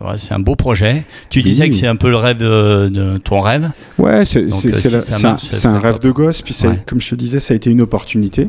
[0.00, 1.04] ouais, c'est un beau projet.
[1.28, 1.42] Tu Oui.
[1.44, 3.70] disais que c'est un peu le rêve de, de ton rêve.
[3.98, 6.40] Ouais, c'est Donc, c'est- euh, c'est si la- ça c'est un, rêve de gosse.
[6.40, 8.48] Puis, ça- comme je te disais, ça a été une opportunité.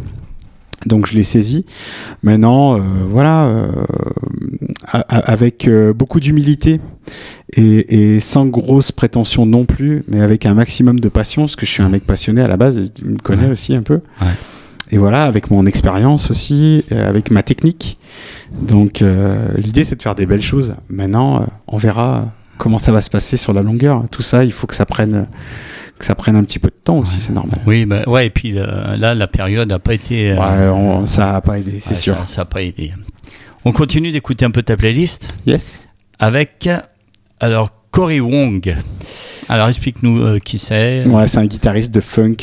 [0.86, 1.66] Donc, je l'ai saisi.
[2.24, 3.68] Maintenant, euh, voilà, euh,
[5.10, 6.80] avec euh, beaucoup d'humilité
[7.54, 11.66] et, et sans grosse prétention non plus, mais avec un maximum de passion, parce que
[11.66, 13.52] je suis un mec passionné à la base, tu me connais Ouais.
[13.52, 14.02] aussi un peu.
[14.22, 14.28] Ouais.
[14.92, 17.98] Et voilà, avec mon expérience aussi, euh, avec ma technique.
[18.62, 20.74] Donc, euh, l'idée, c'est de faire des belles choses.
[20.90, 24.04] Maintenant, euh, on verra comment ça va se passer sur la longueur.
[24.12, 25.28] Tout ça, il faut que ça prenne,
[26.00, 27.22] que ça prenne un petit peu de temps aussi, Ouais.
[27.28, 27.60] c'est normal.
[27.68, 28.28] Oui, bah, ouais.
[28.28, 30.32] Et puis euh, là, la période n'a pas été.
[30.32, 32.16] euh, Ouais, on- ça n'a pas aidé, c'est ouais, sûr.
[32.18, 32.92] Ça, ça a pas aidé.
[33.66, 35.88] On continue d'écouter un peu ta playlist Yes.
[36.18, 36.70] avec
[37.42, 38.76] alors Cory Wong.
[39.50, 41.06] Alors explique-nous euh, qui c'est.
[41.08, 42.36] Ouais, c'est un guitariste de funk,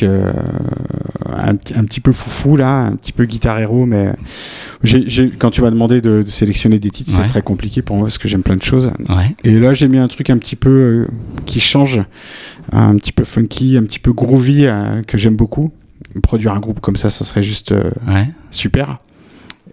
[1.32, 4.12] un, petit- un petit peu foufou là, un petit peu guitar héros, mais
[5.38, 7.22] quand tu m'as demandé de, de sélectionner des titres, Ouais.
[7.22, 8.90] c'est très compliqué pour moi parce que j'aime plein de choses.
[9.08, 9.34] Ouais.
[9.44, 11.06] Et là, j'ai mis un truc un petit peu euh,
[11.46, 12.02] qui change,
[12.72, 15.72] un petit peu funky, un petit peu groovy, euh, que j'aime beaucoup.
[16.22, 18.28] Produire un groupe comme ça, ça serait juste euh, Ouais.
[18.50, 18.98] super.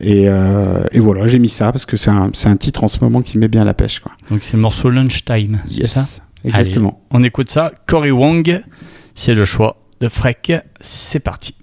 [0.01, 3.21] Et, euh, et voilà, j'ai mis ça parce que c'est un, titre en ce moment
[3.21, 3.99] qui met bien la pêche.
[3.99, 4.11] Quoi.
[4.29, 5.59] Donc c'est le morceau Lunchtime.
[5.69, 6.03] C'est ça?
[6.43, 7.01] Exactement.
[7.11, 7.71] On écoute ça.
[7.87, 8.61] Cory Wong,
[9.15, 10.51] c'est le choix de Freck.
[10.81, 11.55] C'est parti.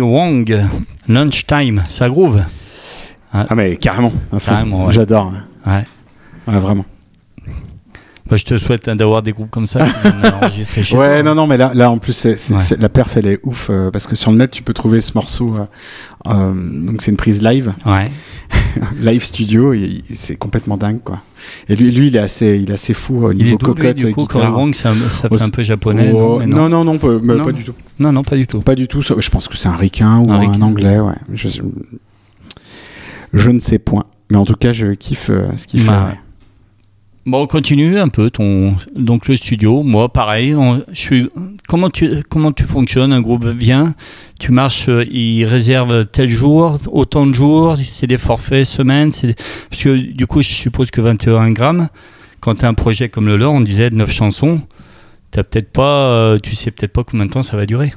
[0.00, 0.64] Wong,
[1.08, 2.42] Lunchtime, ça groove.
[3.32, 4.92] Ah mais carrément, ouais.
[4.92, 5.32] j'adore.
[5.66, 5.84] Ouais.
[6.48, 6.84] Ouais, vraiment.
[8.28, 9.86] Moi, je te souhaite hein, d'avoir des groupes comme ça
[10.50, 11.22] chez Ouais, toi.
[11.22, 12.36] non, non, mais là, là en plus, Ouais.
[12.80, 15.12] la perf, elle est ouf euh, parce que sur le net, tu peux trouver ce
[15.14, 15.54] morceau.
[15.54, 15.66] euh,
[16.32, 16.52] euh,
[16.86, 18.06] donc, c'est une prise live, Ouais.
[19.00, 21.20] live studio, il- c'est complètement dingue, quoi.
[21.68, 23.74] Et lui, lui il est assez, il est assez fou au Il niveau est d'où,
[23.74, 23.96] lui, cocotte.
[23.96, 26.10] du coup, Wong, ça, ça fait un peu japonais.
[26.14, 26.98] Oh, non, non, non.
[26.98, 27.44] pas, mais Non.
[27.44, 27.74] pas du tout.
[27.98, 28.60] non, non, pas du tout.
[28.60, 29.02] Pas du tout.
[29.02, 31.14] Je pense que c'est un ricain ou Un anglais, ouais.
[31.32, 31.48] Je,
[33.32, 34.04] je ne sais point.
[34.30, 35.88] Mais en tout cas, je kiffe euh, ce qu'il fait.
[35.88, 36.18] Bah, ouais.
[37.26, 39.82] Bon, on continue un peu ton donc le studio.
[39.82, 40.54] Moi, pareil.
[40.54, 41.28] on- je suis.
[41.68, 43.94] Comment tu comment tu fonctionnes Un groupe vient,
[44.38, 47.76] tu marches, euh, il réserve tel jour, autant de jours.
[47.84, 49.10] C'est des forfaits semaines.
[49.70, 51.88] Parce que du coup, je suppose que 21 grammes.
[52.38, 54.60] Quand tu as un projet comme le leur, on disait de 9 chansons.
[55.32, 57.92] T'as peut-être pas, euh, tu sais peut-être pas combien de temps ça va durer.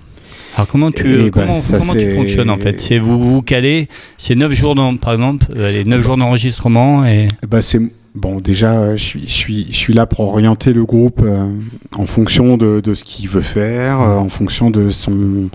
[0.55, 2.81] Alors comment tu Eh comment, ça, comment tu fonctionnes en fait?
[2.81, 3.87] C'est vous vous calez,
[4.17, 7.79] c'est 9 jours dans, par exemple, euh, les 9 jours d'enregistrement et Bah, c'est
[8.15, 8.39] bon.
[8.39, 11.47] Déjà, euh, je suis, je suis, là pour orienter le groupe euh,
[11.95, 15.49] en fonction de, ce qu'il veut faire, euh, en fonction de son,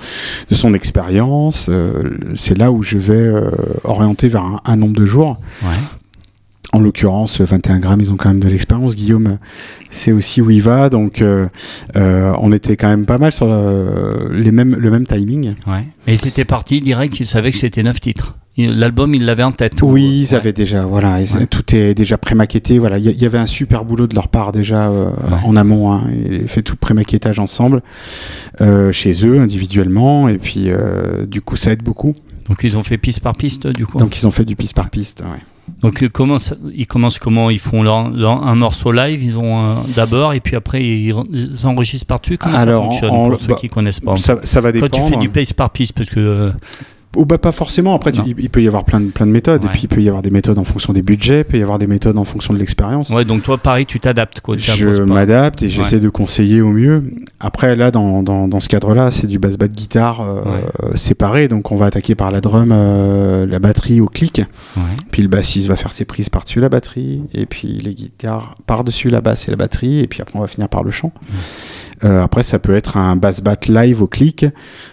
[0.74, 1.70] expérience.
[2.34, 3.32] c'est là où je vais
[3.84, 5.38] orienter vers un, nombre de jours.
[6.74, 8.96] En l'occurrence, 21 grammes, ils ont quand même de l'expérience.
[8.96, 9.38] Guillaume,
[9.90, 10.90] c'est aussi où il va.
[10.90, 11.46] Donc, euh,
[11.94, 15.52] euh, on était quand même pas mal sur le, les mêmes, le même timing.
[15.68, 15.84] Ouais.
[16.08, 18.34] Et ils étaient partis direct, ils savaient que c'était 9 titres.
[18.56, 19.74] L'album, ils l'avaient en tête.
[19.82, 20.34] Oui, ils Ouais.
[20.34, 21.46] avaient déjà, voilà, ils- Ouais.
[21.46, 22.80] tout est déjà prémaquetté.
[22.80, 25.38] Voilà, il y, avait un super boulot de leur part déjà euh, Ouais.
[25.44, 25.92] en amont.
[25.92, 27.82] Hein, ils fait tout le prémaquettage ensemble
[28.60, 32.14] euh, chez eux individuellement, et puis euh, du coup, ça aide beaucoup.
[32.48, 33.98] Donc ils ont fait piste par piste, du coup.
[33.98, 35.20] Donc, ils ont fait du piste par piste.
[35.22, 35.38] ouais.
[35.80, 37.50] Donc ils commencent comment?
[37.50, 41.66] Ils font leur, leur- un morceau live, ils ont d'abord, et puis après ils, ils
[41.66, 42.36] enregistrent par-dessus.
[42.38, 44.16] Comment Alors, ça fonctionne en- pour ceux bah, qui connaissent pas?
[44.16, 45.06] Ça, ça va Quand dépendre.
[45.06, 46.52] tu fais du piste par piste, parce que euh,
[47.16, 47.94] Oh, bah, pas forcément.
[47.94, 49.62] Après, tu- il, il peut y avoir plein de, plein de méthodes.
[49.64, 49.70] Ouais.
[49.70, 51.62] Et puis, il peut y avoir des méthodes en fonction des budgets, il peut y
[51.62, 53.10] avoir des méthodes en fonction de l'expérience.
[53.10, 54.56] ouais, donc toi pareil, tu t'adaptes quoi.
[54.56, 57.04] tu Je m'adapte et j'essaie de conseiller au mieux.
[57.40, 60.60] Après, là, dans, dans, dans ce cadre-là, c'est du bass-bat guitare euh,
[60.96, 61.48] séparé.
[61.48, 64.42] Donc, on va attaquer par la drum, euh, la batterie au clic.
[65.10, 67.22] Puis le bassiste va faire ses prises par-dessus la batterie.
[67.32, 70.00] Et puis les guitares par-dessus la basse et la batterie.
[70.00, 71.12] Et puis après, on va finir par le chant.
[72.02, 74.46] Euh, après, ça peut être un bass-bat live au clic.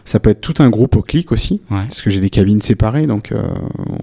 [0.06, 1.62] Ça peut être tout un groupe au clic aussi.
[1.72, 1.80] Ouais.
[1.88, 3.08] Parce que j'ai des cabines séparées.
[3.08, 3.42] Donc, euh,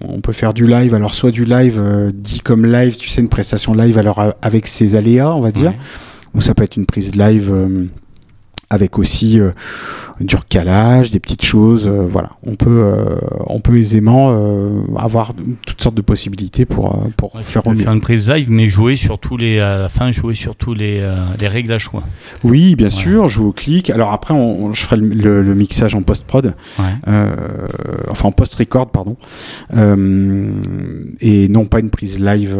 [0.01, 0.95] on peut faire du live.
[0.95, 4.67] Alors, soit du live euh, dit comme live, tu sais, une prestation live alors avec
[4.67, 5.77] ses aléas, on va dire Ouais.
[6.35, 7.53] ou ça peut être une prise live
[8.71, 9.51] avec aussi euh,
[10.21, 11.87] du recalage, des petites choses.
[11.89, 13.17] euh, voilà, on peut, euh,
[13.47, 14.29] on peut aisément
[14.97, 15.33] avoir
[15.67, 17.83] toutes sortes de possibilités pour, pour Ouais, faire peux au mieux.
[17.83, 20.75] faire une prise live, mais jouer sur tous les, à la fin, jouer sur tous
[20.75, 21.01] les,
[21.41, 22.03] les réglages quoi.
[22.45, 23.91] Oui, bien sûr, joue au clic.
[23.91, 26.85] Alors après, on, on- je ferai le, le- le mixage en post-prod, Ouais.
[27.09, 27.31] euh,
[28.11, 29.17] enfin en post-record, pardon,
[29.77, 30.51] Euh,
[31.21, 32.57] et non pas une prise live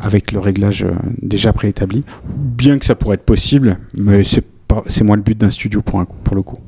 [0.00, 0.86] avec le réglage
[1.20, 2.04] déjà préétabli.
[2.36, 4.48] Bien que ça pourrait être possible, mais c'est pas,
[4.86, 6.58] c'est moins le but d'un studio pour, un coup- pour le coup.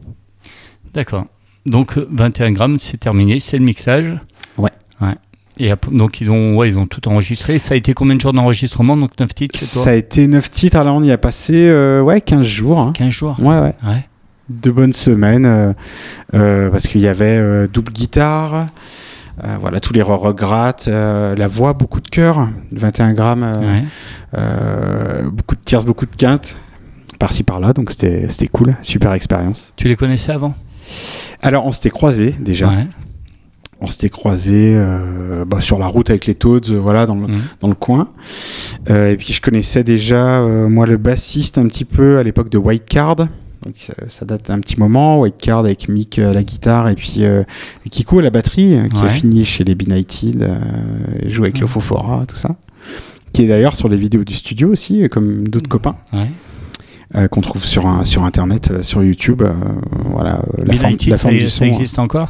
[0.93, 1.27] D'accord.
[1.67, 4.13] Donc euh, 21 grammes, c'est terminé, c'est le mixage.
[4.59, 4.71] Ouais.
[5.01, 5.15] Ouais.
[5.59, 7.59] Et donc ils ont, ouais, ils ont tout enregistré.
[7.59, 9.83] Ça a été combien de jours d'enregistrement Donc 9 titres chez toi?
[9.83, 12.79] Ça a été 9 titres, alors on y a passé euh, ouais, 15 jours.
[12.81, 12.93] hein.
[12.95, 13.37] 15 jours?
[13.41, 13.75] Ouais, ouais.
[13.87, 14.07] Ouais.
[14.51, 15.73] Deux bonnes semaines, euh,
[16.35, 18.67] euh, parce qu'il y avait euh, double guitare,
[19.43, 23.85] euh, voilà, tous les regrets, euh, la voix, beaucoup de cœur, 21 grammes, euh, Ouais.
[24.37, 26.59] euh, beaucoup de tierces, beaucoup de quintes,
[27.19, 29.73] par-ci par-là, donc c'était cool, super expérience.
[29.77, 30.55] Tu les connaissais avant?
[31.43, 32.87] Alors on s'était croisés déjà, Ouais.
[33.81, 37.27] on s'était croisés euh, bah, sur la route avec les Toads, euh, voilà, dans le,
[37.29, 37.41] Mhm.
[37.61, 38.09] dans le coin.
[38.91, 42.59] Euh, et puis je connaissais déjà, moi, le bassiste un petit peu à l'époque de
[42.59, 43.17] White Card.
[43.17, 45.21] Donc ça, ça date d'un petit moment.
[45.21, 49.03] White Card avec Mick à la guitare et puis et Kiko à la batterie, qui
[49.05, 50.47] a fini chez les Benighted,
[51.27, 51.61] joue avec Mhm.
[51.63, 52.57] le Fofora, tout ça.
[53.33, 56.31] Qui est d'ailleurs sur les vidéos du studio aussi, comme d'autres copains, Ouais.
[57.15, 59.43] Euh, qu'on trouve sur, un, sur Internet, euh, sur YouTube.
[59.43, 59.53] euh,
[60.11, 62.29] voilà, la forme, Benighted, la ça, existe encore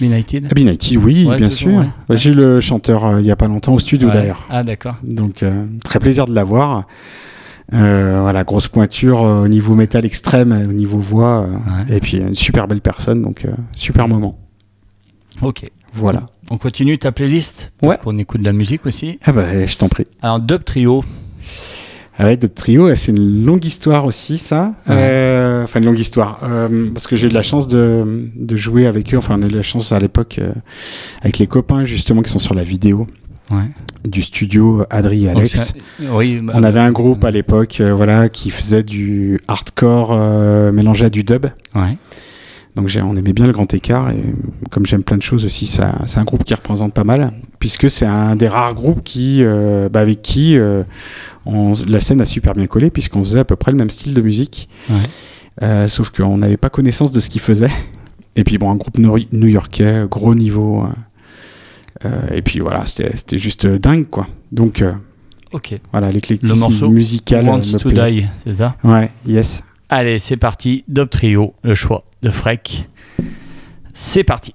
[0.00, 1.72] Benighted Ah, Benighted, oui, Ouais, bien sûr.
[2.08, 2.16] ouais.
[2.16, 4.14] J'ai eu le chanteur il y a pas longtemps au studio Ouais.
[4.14, 4.46] d'ailleurs.
[4.50, 4.96] Ah d'accord.
[5.04, 5.44] Donc
[5.84, 6.86] très plaisir de l'avoir.
[7.72, 11.52] Euh, voilà, grosse pointure euh, au niveau métal extrême, au niveau voix, euh,
[11.88, 11.96] Ouais.
[11.96, 14.38] et puis une super belle personne, donc super moment.
[15.42, 15.70] Ok.
[15.94, 16.26] Voilà.
[16.50, 17.98] On continue ta playlist Parce Ouais.
[18.02, 19.18] qu'on écoute de la musique aussi.
[19.24, 20.04] Ah bah je t'en prie.
[20.22, 21.04] Alors Dub Trio.
[22.18, 24.72] Ah ouais, de trio, euh, c'est une longue histoire aussi, ça.
[24.88, 24.94] Ouais.
[24.96, 26.38] Euh, enfin, une longue histoire.
[26.44, 29.18] Euh, parce que j'ai eu de la chance de, de jouer avec eux.
[29.18, 30.50] Enfin, on a eu de la chance à l'époque euh,
[31.22, 33.06] avec les copains, justement, qui sont sur la vidéo
[33.50, 33.64] Ouais.
[34.08, 35.74] du studio Adri et Donc, Alex.
[36.12, 40.72] oui, bah, On avait un groupe à l'époque, euh, voilà, qui faisait du hardcore euh,
[40.72, 41.46] mélangé à du dub.
[41.74, 41.98] Ouais.
[42.76, 44.20] Donc j'ai- on aimait bien le grand écart et
[44.70, 47.88] comme j'aime plein de choses aussi, ça, c'est un groupe qui représente pas mal puisque
[47.88, 50.82] c'est un des rares groupes qui, euh, bah, avec qui euh,
[51.46, 54.12] on- la scène a super bien collé puisqu'on faisait à peu près le même style
[54.14, 54.96] de musique, Ouais.
[55.62, 57.70] Euh, sauf qu'on n'avait pas connaissance de ce qu'ils faisaient.
[58.34, 60.84] Et puis bon, un groupe new-yorkais, gros niveau.
[62.04, 64.26] euh, et puis voilà, c'était c'était juste dingue quoi.
[64.50, 64.82] Donc
[65.52, 65.78] Ok.
[65.92, 67.48] voilà, Le l'éclectisme musical.
[67.48, 67.90] Wants to.
[67.92, 68.74] Die, c'est ça?
[68.82, 69.62] Ouais, yes.
[69.96, 70.84] Allez, c'est parti.
[70.88, 72.88] Dub Trio, le choix de Freck.
[73.94, 74.52] C'est parti.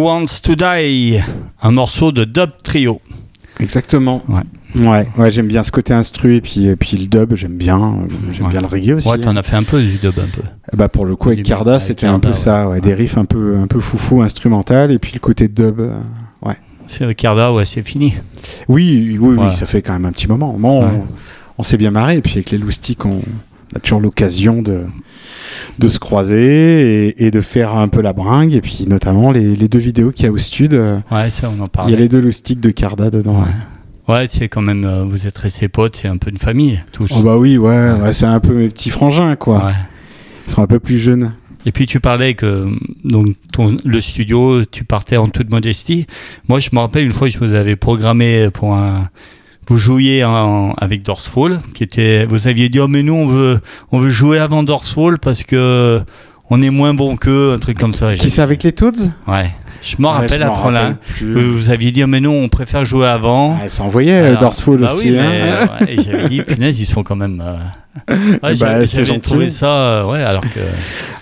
[0.00, 1.20] Who Wants to Die,
[1.60, 3.02] un morceau de Dub Trio.
[3.58, 4.22] Exactement.
[4.28, 4.40] Ouais.
[4.74, 7.98] Ouais, ouais j'aime bien ce côté instru et puis, et puis le dub, j'aime bien.
[8.32, 8.50] J'aime Ouais.
[8.52, 9.08] bien le reggae aussi.
[9.10, 10.42] Ouais, t'en as fait un peu du dub un peu.
[10.74, 12.34] Bah pour le coup avec Du- Carda, c'était Carda, un peu ouais.
[12.34, 15.80] ça, ouais, des riffs un peu un peu foufou instrumental et puis le côté dub.
[15.80, 15.92] euh,
[16.40, 16.56] ouais.
[16.86, 18.14] C'est Ricarda, ouais, c'est fini.
[18.68, 20.56] Oui, oui, oui, ça fait quand même un petit moment.
[20.58, 21.02] Bon, on,
[21.58, 23.04] on s'est bien marré et puis avec les loustiques,
[23.72, 24.82] on a toujours l'occasion de
[25.78, 29.54] de se croiser et, et de faire un peu la bringue et puis notamment les,
[29.54, 30.74] les deux vidéos qu'il y a au stud.
[30.74, 33.40] euh, Ouais, ça, on en Il y a les deux loustiques de Carda dedans.
[33.42, 34.14] Ouais.
[34.14, 37.12] Ouais, c'est quand même, euh, vous êtes restés potes, c'est un peu une famille, tous.
[37.16, 39.66] Oh bah oui, ouais, ouais, c'est un peu mes petits frangins quoi.
[39.66, 39.72] Ouais.
[40.46, 41.32] Ils sont un peu plus jeunes.
[41.66, 42.66] Et puis tu parlais que
[43.04, 46.06] donc ton, le studio, tu partais en toute modestie.
[46.48, 49.08] Moi, je me rappelle une fois, je vous avais programmé pour un.
[49.70, 52.26] Vous jouiez en- avec Dorsfall, qui était.
[52.26, 53.60] Vous aviez dit, oh mais nous on veut,
[53.92, 56.00] on veut jouer avant Dorsfall parce que
[56.50, 58.12] on est moins bon qu'eux, un truc comme ça.
[58.14, 59.48] Qui c'est avec les Toads dit, Ouais.
[59.82, 60.80] Je m'en Ouais, je rappelle à Trollin.
[60.80, 63.58] rappelle que Vous aviez dit, mais non, on préfère jouer avant.
[63.60, 65.10] Ouais, ça envoyait euh, Dorsfall bah aussi.
[65.10, 65.26] oui, hein.
[65.30, 67.42] mais, euh, ouais, et j'avais dit, punaise, ils sont quand même.
[67.44, 67.56] euh,
[68.42, 70.60] ouais, Bah, j'avais trouvé ça, euh, ouais, alors que.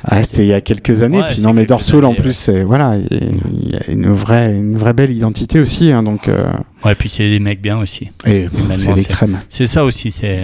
[0.05, 1.23] Ah, c'était il y a quelques années.
[1.31, 5.11] Puis non, mais Dorsfall en plus, voilà, il y a une vraie, une vraie belle
[5.11, 5.93] identité aussi.
[5.93, 6.49] hein, donc, euh,
[6.85, 8.11] Ouais, puis c'est des mecs bien aussi.
[8.27, 8.49] et
[8.79, 9.39] c'est des crèmes.
[9.49, 10.41] C'est ça aussi, c'est.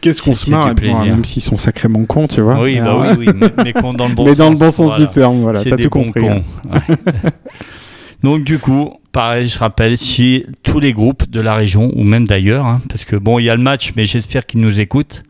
[0.00, 1.04] Qu'est-ce qu'on se marre, plaisir.
[1.04, 2.60] même s'ils sont sacrément cons, tu vois.
[2.62, 4.38] oui, Mais, bah oui, oui, mais, mais dans le bon mais sens.
[4.38, 5.06] dans le bon sens voilà.
[5.06, 6.20] du terme, voilà, t'as tout compris.
[6.22, 6.42] cons.
[6.72, 6.80] hein.
[6.88, 6.96] ouais.
[8.22, 12.26] Donc du coup, pareil, je rappelle, si tous les groupes de la région, ou même
[12.26, 15.22] d'ailleurs, hein, parce que bon, il y a le match, mais j'espère qu'ils nous écoutent,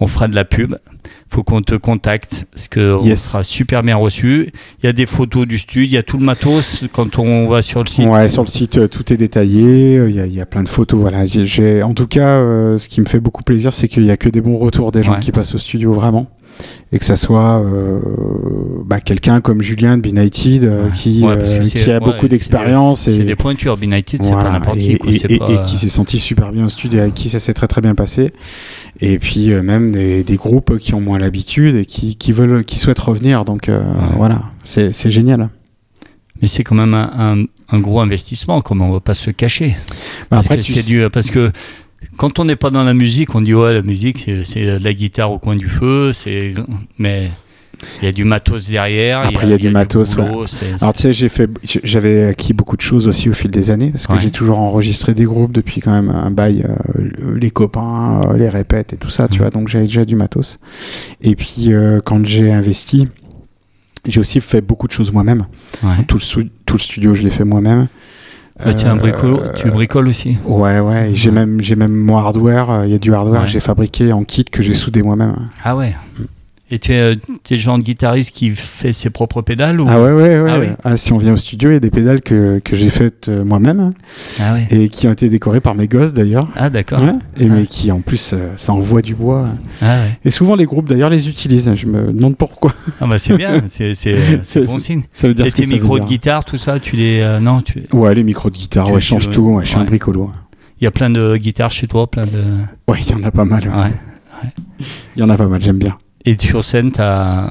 [0.00, 0.74] on fera de la pub.
[1.26, 4.52] faut qu'on te contacte, parce que on sera super bien reçu.
[4.82, 7.48] Il y a des photos du studio, il y a tout le matos quand on
[7.48, 8.06] va sur le site.
[8.06, 9.96] Ouais, sur le site, euh, tout est détaillé.
[9.98, 11.00] euh, Il y, a- il y a plein de photos.
[11.00, 11.24] Voilà.
[11.24, 14.10] J'ai- j'ai- en tout cas, euh, ce qui me fait beaucoup plaisir, c'est qu'il y
[14.12, 15.20] a que des bons retours des gens Ouais.
[15.20, 16.26] qui passent au studio vraiment,
[16.92, 17.98] et que ça soit euh,
[18.84, 20.90] bah, quelqu'un comme Julien de Benighted euh, Ouais.
[20.94, 23.76] qui, Ouais, euh, qui a ouais, beaucoup d'expérience C'est et des pointures.
[23.82, 24.92] United, c'est pas n'importe qui.
[24.92, 27.28] et, quoi, et- et- pas- et qui s'est senti super bien au studio, avec qui
[27.28, 28.30] ça s'est très très bien passé.
[29.00, 32.78] Et puis même des, des groupes qui ont moins l'habitude et qui, qui veulent, qui
[32.78, 33.44] souhaitent revenir.
[33.44, 33.70] Donc
[34.16, 35.48] voilà, c'est génial.
[36.42, 39.76] Mais c'est quand même un, un- un gros investissement, comme on va pas se cacher.
[39.78, 41.50] Bah, Parce après, que c'est sais- du, parce que
[42.16, 44.92] quand on n'est pas dans la musique, on dit ouais la musique c'est- de la
[44.94, 46.54] guitare au coin du feu, c'est
[46.98, 47.30] mais
[48.00, 49.18] il y a du matos derrière.
[49.18, 50.44] Après, il y a du matos, boulot,
[50.80, 51.50] Alors tu sais, j'ai fait,
[51.82, 54.18] j'avais acquis beaucoup de choses aussi au fil des années parce que Ouais.
[54.20, 58.48] j'ai toujours enregistré des groupes depuis quand même un bail, euh, les copains, euh, les
[58.48, 59.38] répètes et tout ça, tu Mhm.
[59.40, 59.50] vois.
[59.50, 60.58] Donc j'avais déjà du matos.
[61.20, 63.06] Et puis euh, quand j'ai investi,
[64.06, 65.44] j'ai aussi fait beaucoup de choses moi-même.
[65.82, 66.04] Ouais.
[66.08, 67.88] Tout le, sou- tout le studio, je l'ai fait moi-même.
[68.60, 70.38] Euh, bricolo, tu bricoles aussi.
[70.44, 71.10] Ouais, ouais.
[71.12, 72.70] J'ai même, j'ai même mon hardware.
[72.70, 73.46] euh, Il y a du hardware Ouais.
[73.46, 75.48] que j'ai fabriqué en kit que j'ai soudé moi-même.
[75.64, 75.94] Ah ouais.
[76.70, 79.86] Et tu es, euh, es le genre de guitariste qui fait ses propres pédales ou...
[79.88, 80.70] Ah ouais, ouais, ouais.
[80.82, 80.90] Ah.
[80.92, 83.28] Ah, si on vient au studio, il y a des pédales que, que j'ai faites
[83.28, 83.92] euh, moi-même
[84.40, 84.66] Ah ouais.
[84.70, 86.48] et qui ont été décorées par mes gosses d'ailleurs.
[86.56, 87.02] Ah d'accord.
[87.02, 87.12] Ouais.
[87.38, 87.54] Et Ah.
[87.54, 89.48] mais qui en plus euh, ça envoie du bois.
[89.82, 90.18] Ah ouais.
[90.24, 91.70] Et souvent les groupes d'ailleurs les utilisent.
[91.74, 92.72] Je me demande pourquoi.
[92.98, 95.02] Ah bah c'est bien, c'est bon signe.
[95.12, 97.20] Ça veut dire Et tes micros de guitare, tout ça, tu les...
[97.20, 97.82] euh, non, tu...
[97.92, 99.60] Ouais, les micros de guitare, ouais, je change tout.
[99.62, 100.30] Je suis un bricolo.
[100.80, 102.42] Il y a plein de guitares chez toi, plein de...
[102.88, 103.62] Ouais, il y en a pas mal.
[103.68, 104.50] Ouais.
[105.16, 105.94] Il y en a pas mal, j'aime bien.
[106.26, 107.50] Et sur scène, tu as,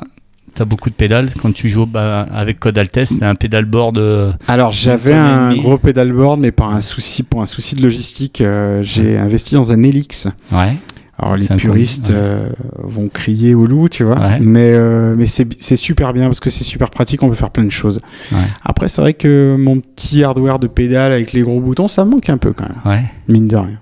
[0.67, 1.29] beaucoup de pédales.
[1.41, 3.97] Quand tu joues bah, avec Code Altes, tu un pédalboard.
[3.97, 5.61] euh, Alors j'avais un demie.
[5.61, 9.71] gros pedalboard, mais par un souci, pour un souci de logistique, euh, j'ai investi dans
[9.73, 10.27] un Helix.
[10.51, 10.73] Ouais.
[11.19, 12.15] Alors les puristes ouais.
[12.15, 12.49] euh,
[12.79, 14.19] vont crier au loup, tu vois.
[14.19, 14.39] Ouais.
[14.39, 17.63] Mais, euh, mais c'est super bien parce que c'est super pratique, on peut faire plein
[17.63, 17.99] de choses.
[18.31, 18.37] Ouais.
[18.63, 22.11] Après, c'est vrai que mon petit hardware de pédale avec les gros boutons, ça me
[22.11, 23.03] manque un peu quand même, ouais.
[23.27, 23.79] mine de rien.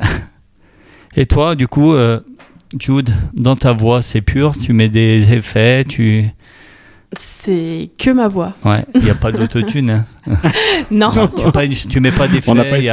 [1.16, 2.20] Et toi, du coup, euh,
[2.78, 4.52] Jude, dans ta voix, c'est pur.
[4.56, 5.84] Tu mets des effets.
[5.84, 6.26] Tu...
[7.16, 8.52] C'est que ma voix.
[8.64, 8.84] Ouais.
[8.94, 9.90] Il n'y a pas d'autotune.
[9.90, 10.06] hein.
[10.90, 12.52] Non, tu, pas tu mets pas d'effet.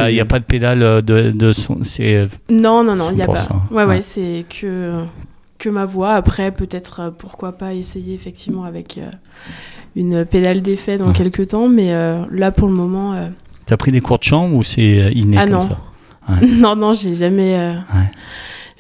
[0.09, 1.79] Il n'y a, pas de pédale euh, de, de son.
[1.99, 3.33] Euh, non, non, non, il y a pas.
[3.33, 4.01] 100%, Ouais, ouais, ouais.
[4.01, 5.03] c'est que
[5.57, 6.13] que ma voix.
[6.13, 9.09] Après, peut-être euh, pourquoi pas essayer effectivement avec euh,
[9.97, 11.13] une pédale d'effet dans Ouais.
[11.13, 13.27] quelques temps, mais euh, là pour le moment, euh,
[13.65, 15.79] T'as pris des cours de chant ou c'est inné ah comme non, ça?
[16.29, 16.47] Ouais.
[16.47, 18.09] non, non, j'ai jamais, euh, Ouais.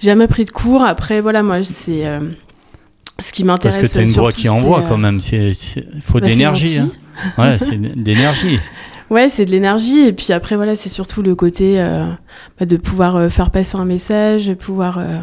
[0.05, 0.83] Jamais pris de cours.
[0.83, 2.21] Après, voilà, moi, c'est euh,
[3.19, 3.89] ce qui Parce m'intéresse.
[3.89, 5.19] que tu as une voix qui envoie quand même.
[5.31, 5.53] Il
[6.01, 6.75] faut bah, l'énergie.
[6.77, 6.91] gentil.
[7.27, 7.31] hein.
[7.37, 8.59] Ouais, c'est de l'énergie.
[9.11, 9.99] Ouais, c'est de l'énergie.
[9.99, 12.05] Et puis après, voilà, c'est surtout le côté euh,
[12.59, 15.19] bah, de pouvoir euh, faire passer un message, de pouvoir euh,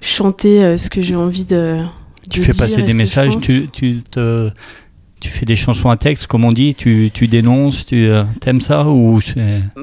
[0.00, 1.78] chanter ce que j'ai envie de.
[2.28, 4.50] Tu de fais dire passer des messages, tu, tu, te,
[5.20, 8.60] tu fais des chansons à texte, comme on dit, tu, tu dénonces, tu euh, aimes
[8.60, 9.20] ça ou.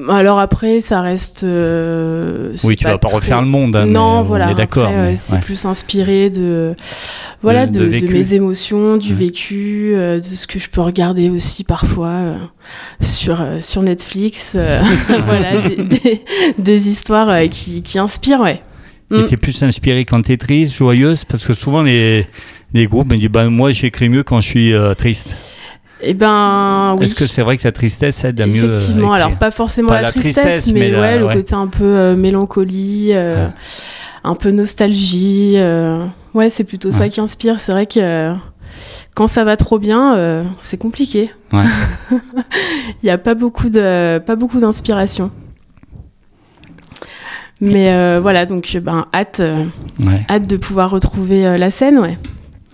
[0.08, 1.44] Alors après, ça reste.
[1.44, 4.54] euh, Oui, tu vas pas très- refaire le monde, hein, non, mais voilà.
[4.54, 4.90] d'accord.
[4.92, 5.40] euh, c'est ouais.
[5.40, 6.74] plus inspiré de,
[7.42, 9.14] voilà, De- mes émotions, du Ouais.
[9.18, 12.36] vécu, euh, de ce que je peux regarder aussi parfois euh,
[13.00, 14.56] sur sur Netflix.
[15.24, 16.20] voilà, des, des-
[16.58, 18.60] des histoires qui, qui inspirent, ouais.
[19.10, 19.24] Mm.
[19.24, 22.26] t'es plus inspiré quand t'es triste, joyeuse, parce que souvent les,
[22.74, 25.36] les groupes me disent bah, moi j'écris mieux quand je suis euh, triste.
[26.00, 27.04] Eh ben, oui.
[27.06, 29.88] Est-ce que c'est vrai que la tristesse aide à mieux euh, Effectivement, alors pas forcément
[29.88, 31.34] Pas la, tristesse, tristesse, mais, mais la- ouais, le ouais.
[31.34, 33.52] côté un peu euh, mélancolie, euh, Ouais.
[34.24, 35.56] un peu nostalgie.
[36.34, 37.58] ouais, c'est plutôt ça qui inspire.
[37.60, 38.32] C'est vrai que
[39.14, 41.30] quand ça va trop bien, euh, c'est compliqué.
[41.52, 41.64] Ouais.
[43.02, 45.30] Il n'y a pas beaucoup de pas beaucoup d'inspiration.
[47.60, 49.64] Mais euh, voilà, donc ben hâte, euh,
[50.00, 50.20] Ouais.
[50.30, 52.16] hâte de pouvoir retrouver euh, la scène, ouais.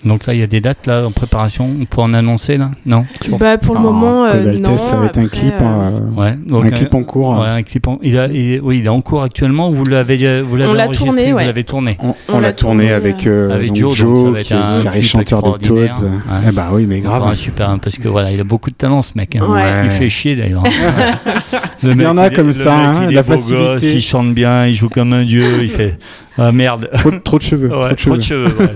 [0.05, 1.69] Donc là, il y a des dates là en préparation.
[1.81, 3.07] On peut en annoncer là Non
[3.39, 4.77] Bah, pour le Ah, moment, euh, non.
[4.77, 6.37] Ça va être un clip, euh, euh, Ouais.
[6.47, 7.39] Donc, un euh, clip en cours.
[7.39, 7.99] Ouais, un clip en...
[8.03, 9.71] il a, il- Oui, il est en cours actuellement.
[9.71, 11.97] ou Vous l'avez, euh, vous l'avez On l'a enregistré, tourné, vous l'avez tourné.
[12.03, 14.81] On, On on l'a tourné tourné, avec, euh, avec donc Joe, donc qui est un
[14.81, 15.85] qui est clip chanteur des Toads.
[15.85, 16.23] extraordinaire.
[16.31, 16.39] Ouais.
[16.49, 17.35] Eh bah oui, mais Encore un grave.
[17.35, 19.37] super, hein, parce que voilà, il a beaucoup de talent ce mec.
[19.37, 19.47] hein.
[19.49, 19.85] Ouais.
[19.85, 20.65] Il fait chier d'ailleurs.
[21.83, 23.57] Le Il y en a comme ça, hein, il est la beau facilité.
[23.63, 25.99] gosse, il chante bien, il joue comme un dieu, il fait
[26.39, 26.91] ah merde.
[26.95, 27.77] Trop, trop de cheveux.
[27.77, 28.55] Ouais, trop de cheveux.
[28.59, 28.67] ouais.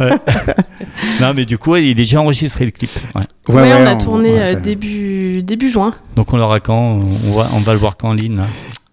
[0.00, 0.12] Ouais.
[1.20, 2.90] non mais du coup, il est déjà enregistré le clip.
[3.14, 3.22] Ouais.
[3.54, 4.60] Ouais, Ouais, on a tourné euh, faire.
[4.60, 5.92] début, début juin.
[6.16, 7.00] Donc on l'aura quand?
[7.26, 8.40] On va, on va le voir quand en ligne.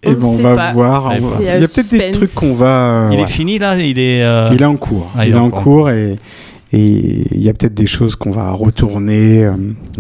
[0.04, 0.74] Et On ben, on sait va pas.
[0.74, 1.06] voir.
[1.08, 3.10] On va- Il y euh, a peut-être des trucs qu'on va.
[3.12, 3.24] Il ouais.
[3.24, 3.76] est fini là?
[3.78, 4.24] Il est.
[4.24, 5.12] euh, Il est en cours.
[5.18, 6.16] Ah, il, est en cours et
[6.74, 9.44] et il y a peut-être des choses qu'on va retourner.
[9.46, 9.52] euh,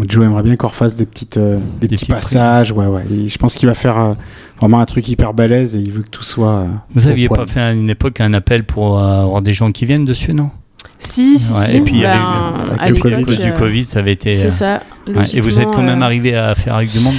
[0.07, 2.71] Joe aimerait bien qu'on refasse des petites euh, des, petits passages.
[2.71, 3.03] Ouais ouais.
[3.11, 4.13] Et je pense qu'il va faire euh,
[4.59, 6.49] vraiment un truc hyper balèze et il veut que tout soit.
[6.49, 9.71] euh, Vous aviez pas fait à une époque un appel pour euh, avoir des gens
[9.71, 10.51] qui viennent dessus, non?
[10.97, 11.75] Si, si, Ouais, si.
[11.77, 14.13] et puis ben, eu- à avec le À l'époque, cause du euh, Covid, ça avait
[14.13, 14.33] été.
[14.33, 14.81] C'est ça.
[15.07, 15.23] ouais.
[15.33, 17.15] Et vous êtes quand même arrivé à faire avec du monde?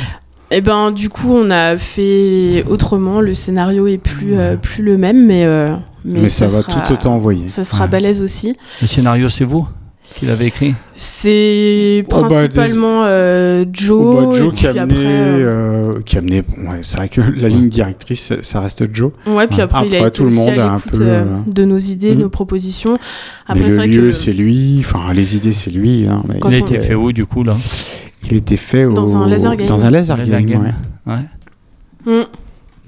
[0.50, 3.20] Et ben du coup on a fait autrement.
[3.20, 5.74] Le scénario est plus euh, plus le même, mais euh,
[6.04, 7.48] Mais, ça, va sera- tout autant envoyer.
[7.48, 7.90] Ça sera Ouais.
[7.90, 8.54] balèze aussi.
[8.80, 9.68] Le scénario, c'est vous?
[10.14, 14.00] Qui l'avez écrit C'est Oh, bah, principalement euh, Joe.
[14.40, 16.38] Au qui a puis amené, après, euh, euh, qui a amené.
[16.56, 19.12] ouais, c'est vrai que la ligne directrice, ça- reste Joe.
[19.26, 19.62] Ouais, puis Ouais.
[19.64, 21.04] après, il a Après, été tout le aussi monde à a un peu,
[21.46, 22.20] de nos idées, Mhm.
[22.22, 22.94] nos propositions.
[22.94, 22.98] mais
[23.48, 24.76] Après, le c'est vrai lieu, que c'est lui.
[24.80, 26.06] Enfin, les idées, c'est lui.
[26.08, 27.56] hein, mais Il a on- été fait où du coup là?
[28.30, 29.68] Il était fait au- Dans un laser game.
[29.68, 30.62] Dans un laser, Laser game.
[30.62, 30.72] game.
[31.06, 31.14] ouais.
[32.06, 32.20] Ouais.
[32.22, 32.24] Mm.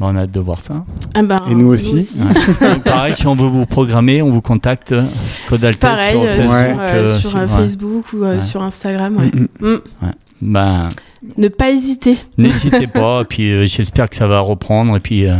[0.00, 0.84] Bah, on a hâte de voir ça.
[1.14, 1.94] Ah ben, Et nous aussi.
[2.20, 2.68] Ouais.
[2.74, 4.92] Donc, pareil, si on veut vous programmer, on vous contacte.
[4.92, 5.02] euh,
[5.48, 6.44] Code Altesse Pareil, sur euh, Facebook.
[6.46, 6.94] sur, Ouais.
[6.94, 7.42] euh, sur, ouais.
[8.12, 8.40] Ou euh, Ouais.
[8.40, 9.16] sur Instagram.
[9.16, 9.30] ouais.
[9.34, 9.74] Mm, mm.
[10.02, 10.12] Mm.
[10.40, 10.88] Ben,
[11.36, 12.16] Ne pas hésiter.
[12.36, 13.22] n'hésitez pas.
[13.22, 14.96] Et puis euh, j'espère que ça va reprendre.
[14.96, 15.26] Et puis.
[15.26, 15.34] euh,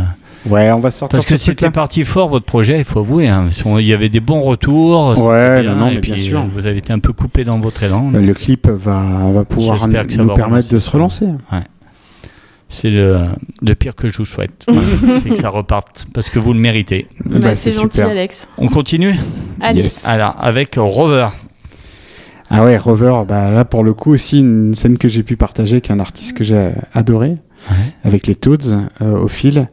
[0.45, 1.17] Ouais, on va sortir.
[1.17, 3.27] Parce que c'était parti fort votre projet, il faut avouer.
[3.27, 3.47] hein.
[3.65, 5.17] Il y avait des bons retours.
[5.27, 6.45] Ouais, bien, non, mais bien sûr.
[6.53, 8.11] vous avez été un peu coupé dans votre élan.
[8.11, 11.25] Le clip va, va pouvoir J'espère que ça nous va permettre relancer de se relancer.
[12.71, 13.17] C'est le,
[13.61, 14.65] le pire que je vous souhaite.
[15.17, 17.07] C'est que ça reparte parce que vous le méritez.
[17.25, 18.09] Bah, Bah, c'est gentil, super.
[18.11, 18.47] Alex.
[18.59, 19.13] On continue
[19.59, 19.81] Allez.
[19.81, 20.05] Yes.
[20.05, 21.29] Alors, avec Rover.
[22.51, 25.75] Ah ouais, Rover, bah là pour le coup aussi une scène que j'ai pu partager
[25.75, 27.35] avec un artiste que j'ai adoré,
[28.03, 29.67] avec les Toads euh, au fil.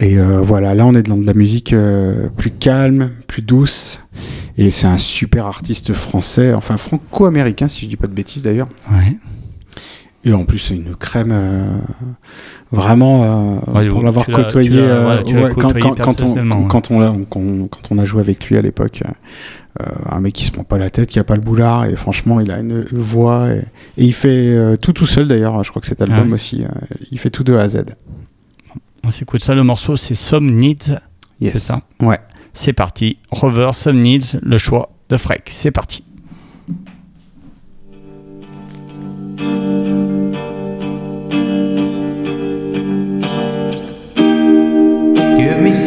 [0.00, 4.00] Et euh, voilà, là on est dans de la musique euh, plus calme, plus douce.
[4.56, 8.68] Et c'est un super artiste français, enfin franco-américain si je dis pas de bêtises d'ailleurs.
[8.90, 9.16] Ouais.
[10.28, 11.66] Et en plus c'est une crème euh,
[12.72, 13.24] vraiment
[13.68, 15.64] euh, Ouais, pour l'avoir côtoyé, euh, ouais, quand,
[16.22, 16.66] on, ouais.
[16.68, 19.02] quand, on, l'a- quand, quand on a joué avec lui à l'époque.
[19.80, 21.94] euh, un mec qui se prend pas la tête, qui a pas le boulard et
[21.94, 23.58] franchement il a une voix et,
[23.96, 25.62] et il fait tout tout seul d'ailleurs.
[25.62, 26.64] Je crois que cet album Ah aussi,
[27.12, 27.84] il fait tout de A à Z.
[29.04, 29.54] On s'écoute ça.
[29.54, 30.96] Le morceau, c'est Some Needs.
[31.40, 31.52] Yes.
[31.54, 31.80] C'est ça?
[32.02, 32.18] Ouais.
[32.52, 33.18] C'est parti.
[33.30, 35.44] Rover, Some Needs, le choix de Freck.
[35.48, 36.02] C'est parti.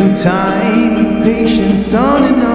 [0.02, 2.51] Some time and patience on and on.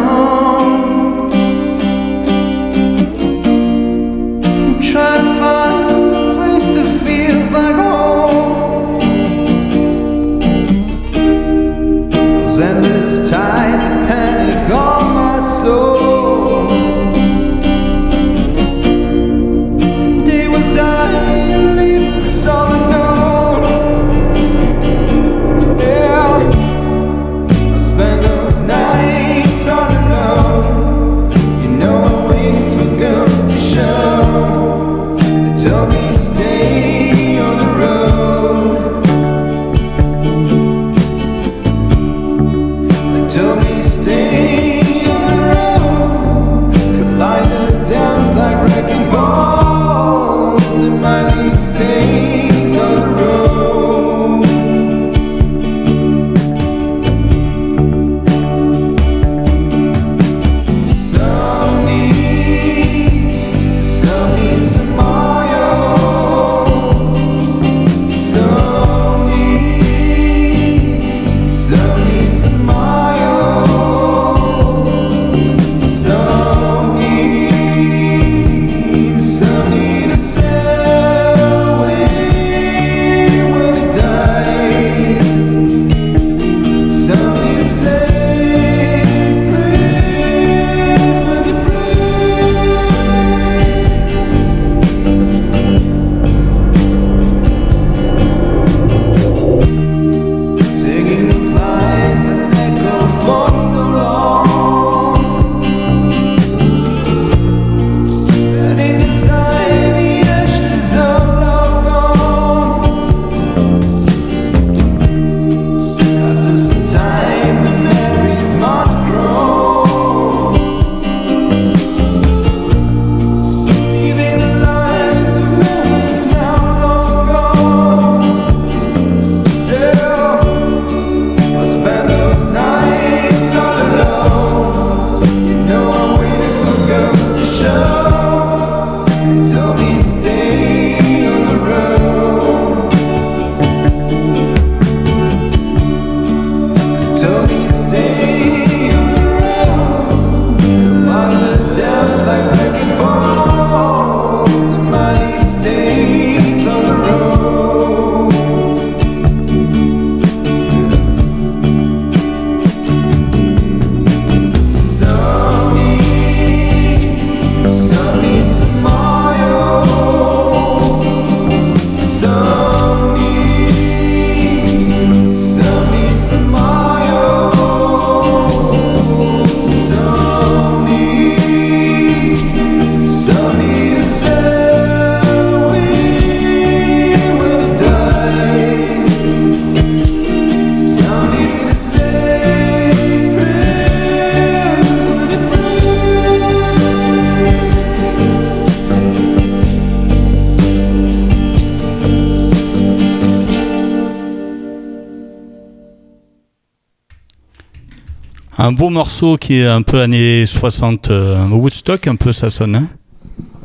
[208.67, 212.75] Un beau morceau qui est un peu années 60, euh, Woodstock, un peu ça sonne.
[212.75, 212.87] hein?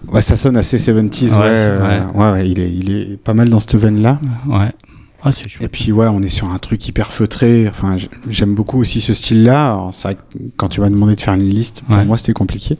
[0.07, 1.31] Ouais, ça sonne assez 70s.
[1.31, 4.19] Ouais, euh, ouais, ouais, il, est, il est pas mal dans cette veine-là.
[4.47, 4.69] ouais.
[5.23, 7.67] Ah, c'est Et puis ouais, on est sur un truc hyper feutré.
[7.67, 7.95] Enfin,
[8.29, 9.89] j'aime beaucoup aussi ce style-là.
[9.91, 10.21] C'est vrai que
[10.57, 12.05] quand tu m'as demandé de faire une liste, pour Ouais.
[12.05, 12.77] moi c'était compliqué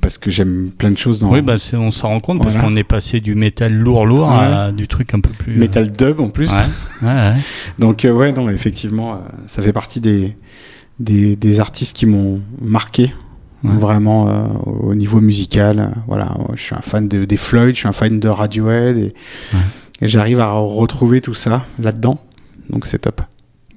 [0.00, 2.74] parce que j'aime plein de choses dans Oui, bah, on s'en rend compte parce qu'on
[2.76, 5.56] est passé du métal lourd lourd à du truc un peu plus.
[5.56, 6.50] metal dub en plus.
[7.02, 7.34] Ouais.
[7.78, 10.36] Donc euh, ouais, non, effectivement, euh, ça fait partie des
[10.98, 13.12] des, des artistes qui m'ont marqué.
[13.64, 13.72] Ouais.
[13.74, 17.88] Vraiment euh, au niveau musical, voilà, je suis un fan de, des Floyd, je suis
[17.88, 19.14] un fan de Radiohead et,
[20.02, 22.18] et j'arrive à retrouver tout ça là-dedans,
[22.70, 23.22] donc c'est top.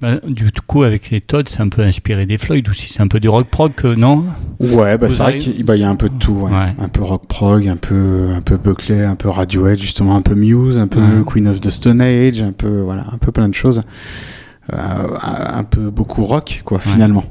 [0.00, 2.90] Bah, du coup, avec les Todd, c'est un peu inspiré des Floyd aussi.
[2.90, 4.24] C'est un peu du rock prog, euh, non?
[4.58, 6.50] Ouais, bah c'est vrai qu'il bah, y a un peu de tout, ouais.
[6.50, 6.74] Ouais.
[6.78, 10.34] un peu rock prog, un peu un peu Buckley, un peu Radiohead, justement un peu
[10.34, 11.24] Muse, un peu Ouais.
[11.26, 13.82] Queen of the Stone Age, un peu voilà, un peu plein de choses,
[14.72, 17.24] un un peu beaucoup rock quoi finalement.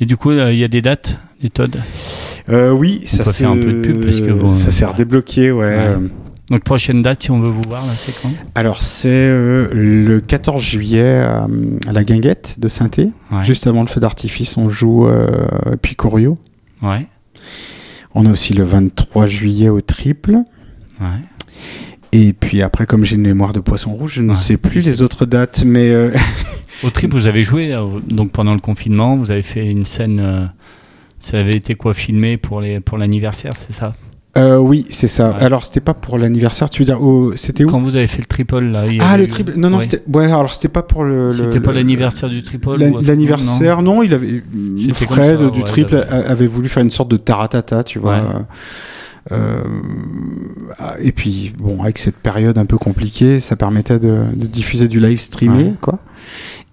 [0.00, 1.74] Et du coup, euh, il y a des dates, des Todd?
[2.48, 4.84] Euh, oui, ça peut se- faire un peu de pub parce que vous- ça s'est
[4.84, 5.64] redébloqué, ouais.
[5.64, 5.74] Ouais.
[5.78, 5.98] Euh,
[6.50, 8.30] Donc, prochaine date, si on veut vous voir, là, c'est quand?
[8.54, 11.40] Alors c'est euh, le 14 juillet euh,
[11.88, 13.42] à la Guinguette de saint Ouais.
[13.42, 15.26] Juste avant le feu d'artifice, on joue euh,
[15.82, 16.38] puis Corio.
[16.82, 17.06] Ouais.
[18.14, 20.36] On a aussi le 23 juillet au Triple.
[21.00, 21.06] Ouais.
[22.18, 24.34] Et puis après, comme j'ai une mémoire de poisson rouge, je ne Ouais.
[24.36, 26.10] sais plus les autres dates, mais euh,
[26.84, 30.20] Au trip, vous avez joué euh, donc pendant le confinement, vous avez fait une scène.
[30.20, 30.44] euh,
[31.18, 33.94] ça avait été quoi filmé pour les pour l'anniversaire, c'est ça?
[34.36, 35.30] Euh, oui, c'est ça.
[35.30, 35.42] Ouais.
[35.42, 37.68] Alors c'était pas pour l'anniversaire, tu veux dire, au- c'était où?
[37.68, 38.86] Quand vous avez fait le triple là.
[38.86, 39.54] il Ah le eu- triple.
[39.56, 39.82] Non non, Ouais.
[39.82, 40.02] c'était.
[40.12, 41.32] Ouais, alors c'était pas pour le.
[41.32, 44.42] C'était pas l'anniversaire du triple L'anniversaire, non, il avait.
[44.92, 48.20] Fred ça, du ouais, triple avait- avait voulu faire une sorte de taratata, tu vois.
[49.32, 49.62] Euh,
[51.00, 55.00] et puis, bon, avec cette période un peu compliquée, ça permettait de, de diffuser du
[55.00, 55.72] live streamé, Ouais.
[55.80, 55.98] quoi.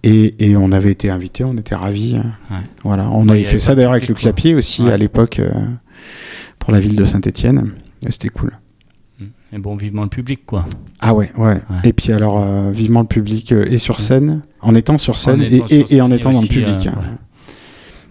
[0.04, 2.16] Et, et on avait été invités, on était ravis.
[2.52, 2.58] Ouais.
[2.84, 5.50] Voilà, on avait fait ça d'ailleurs avec le clapier aussi à l'époque euh,
[6.60, 7.72] pour la ville de Saint-Étienne.
[8.10, 8.52] C'était cool.
[9.56, 10.66] Et bon, vivement le public quoi.
[11.00, 11.54] Ah ouais, ouais.
[11.54, 11.60] Ouais.
[11.84, 15.42] Et puis alors, euh, vivement le public euh, est sur scène, en étant sur scène
[15.44, 16.88] et, étant et- sur et en étant et dans le public.
[16.88, 17.06] euh, ouais.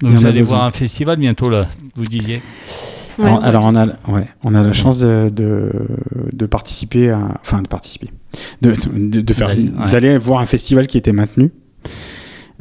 [0.03, 0.57] Donc vous allez besoin.
[0.59, 1.67] voir un festival bientôt là,
[1.97, 2.41] vous disiez.
[3.19, 5.71] Ouais, alors, on, a, ouais, on a la chance de, de,
[6.33, 8.09] de participer à, enfin de participer,
[8.63, 8.75] de,
[9.21, 9.51] de, faire,
[9.91, 11.53] D'aller, voir un festival qui était maintenu,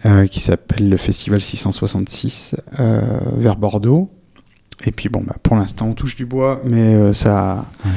[0.06, 3.02] euh, qui s'appelle le Festival 666 euh,
[3.38, 4.10] vers Bordeaux.
[4.86, 7.92] Et puis bon, bah, pour l'instant on touche du bois, mais euh, ça, Ouais.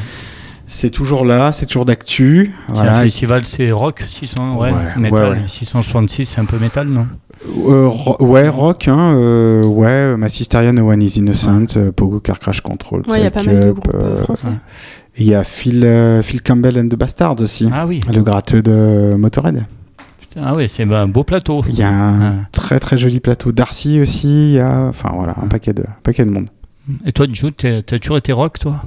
[0.66, 2.54] c'est toujours là, c'est toujours d'actu.
[2.74, 5.12] C'est un festival, c'est rock 600, ouais, Ouais, métal.
[5.12, 5.48] ouais, ouais.
[5.48, 7.06] 666, c'est un peu métal, non?
[7.46, 12.38] Euh, ro- ouais, rock, hein, euh, ouais, Massisteria, No One is Innocent, euh, Pogo Car
[12.38, 14.48] Crash Control, Ouais, il y a pas Psych mal de Up, groupes euh, euh, français.
[14.48, 14.54] ouais.
[15.16, 18.00] et Il y a Phil, euh, Phil Campbell and the Bastards aussi, Ah oui.
[18.12, 19.62] le gratteux de Motorhead.
[20.20, 21.62] Putain, Ah ouais, c'est un beau plateau.
[21.68, 22.36] Il y a un Ouais.
[22.50, 23.52] très très joli plateau.
[23.52, 26.48] Darcy aussi, il y a, enfin voilà, un paquet de, un paquet de monde.
[27.06, 28.82] Et toi, Joe, t'es- t'as toujours été rock, toi?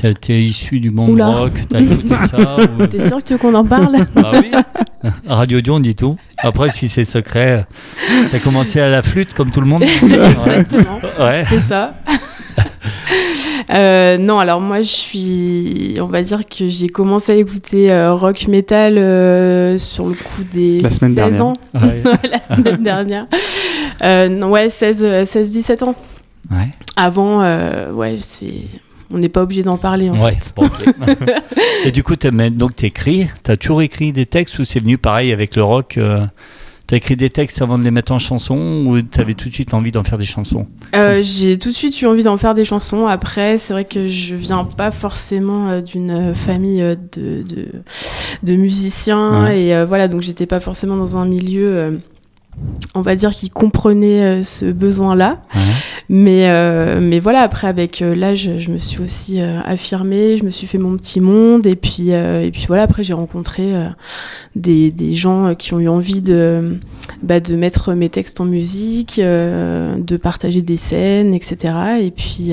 [0.00, 1.28] T'es- T'es issu du monde Oula.
[1.28, 3.96] rock, t'as écouté ça ou- T'es sûr que tu veux qu'on en parle?
[4.14, 4.50] Bah oui.
[5.26, 6.16] Radio Dion, on dit tout.
[6.38, 7.64] Après, si c'est secret,
[8.30, 9.82] t'as commencé à la flûte comme tout le monde.
[10.02, 10.98] Exactement.
[11.18, 11.44] Ouais.
[11.48, 11.94] C'est ça.
[13.72, 18.14] Euh, non, alors moi je suis, on va dire que j'ai commencé à écouter euh,
[18.14, 21.44] rock metal euh, sur le coup des La semaine 16 dernière.
[21.46, 22.02] ans, Ouais.
[22.28, 23.26] la semaine dernière.
[24.02, 25.94] Euh, non, ouais, 16, euh, 16-17 ans.
[26.50, 26.68] Ouais.
[26.96, 28.54] Avant, euh, ouais, c'est,
[29.10, 30.52] on n'est pas obligé d'en parler en Ouais, fait.
[30.56, 31.18] bon, ok.
[31.84, 35.56] Et du coup, donc t'écris, t'as toujours écrit des textes ou c'est venu pareil avec
[35.56, 36.26] le rock euh,
[36.86, 39.74] T'as écrit des textes avant de les mettre en chanson ou t'avais tout de suite
[39.74, 40.66] envie d'en faire des chansons?
[40.96, 43.06] Euh, j'ai tout de suite eu envie d'en faire des chansons.
[43.06, 47.68] Après, c'est vrai que je viens pas forcément euh, d'une famille euh, de, de,
[48.42, 49.44] de musiciens.
[49.44, 49.62] Ouais.
[49.66, 51.96] Et euh, voilà, donc j'étais pas forcément dans un milieu,
[52.94, 55.40] on va dire, qui comprenait euh, ce besoin-là.
[56.08, 60.50] Mais, euh, mais voilà, après, avec euh, l'âge, je me suis aussi affirmée, je me
[60.50, 61.66] suis fait mon petit monde.
[61.66, 63.72] Et puis, et puis voilà, après, j'ai rencontré
[64.56, 66.78] des, des gens qui ont eu envie de,
[67.22, 71.74] bah, de mettre mes textes en musique, de partager des scènes, etc.
[72.00, 72.52] Et puis,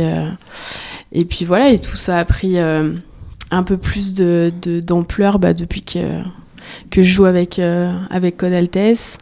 [1.12, 5.54] et puis voilà, et tout ça a pris un peu plus de, de- d'ampleur bah,
[5.54, 6.22] depuis que,
[6.92, 9.18] que je joue avec, euh, avec Code Altesse.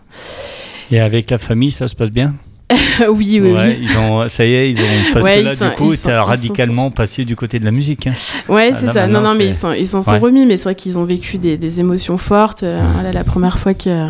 [0.91, 2.35] Et avec la famille, ça se passe bien
[3.09, 3.87] oui, oui, Ouais, oui.
[3.91, 5.13] ils ont, ça y est, ils ont.
[5.13, 7.69] Parce Ouais, que là, sont- du coup, t'as sont- radicalement passé du côté de la
[7.69, 8.07] musique.
[8.07, 8.13] hein.
[8.49, 9.05] Ouais, Ah, c'est ça.
[9.07, 10.17] Non, non, mais ils s'en ils sont Ouais.
[10.17, 12.63] remis, mais c'est vrai qu'ils ont vécu des, des émotions fortes.
[12.63, 14.09] Euh, voilà, la première fois que,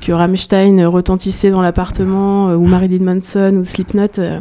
[0.00, 4.40] que Rammstein retentissait dans l'appartement, euh, ou Marilyn Manson, ou Slipknot, euh,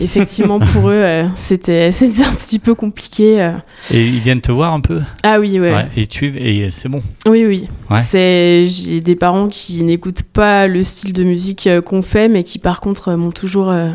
[0.00, 1.90] effectivement, pour eux, euh, c'était
[2.24, 3.40] un petit peu compliqué.
[3.42, 3.52] euh.
[3.90, 5.00] Et ils viennent te voir un peu?
[5.22, 5.72] Ah oui, ouais.
[5.72, 7.02] Ouais, Et tu et c'est bon.
[7.26, 7.68] Oui, oui.
[7.90, 8.00] Ouais.
[8.02, 12.44] C'est j'ai des parents qui n'écoutent pas le style de musique euh, qu'on fait, mais
[12.44, 13.90] qui par contre euh, m'ont toujours, euh,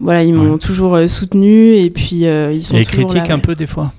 [0.00, 0.58] voilà, ils m'ont Ouais.
[0.58, 3.40] toujours euh, soutenu et puis euh, ils sont Et toujours là, un ouais.
[3.40, 3.92] peu des fois?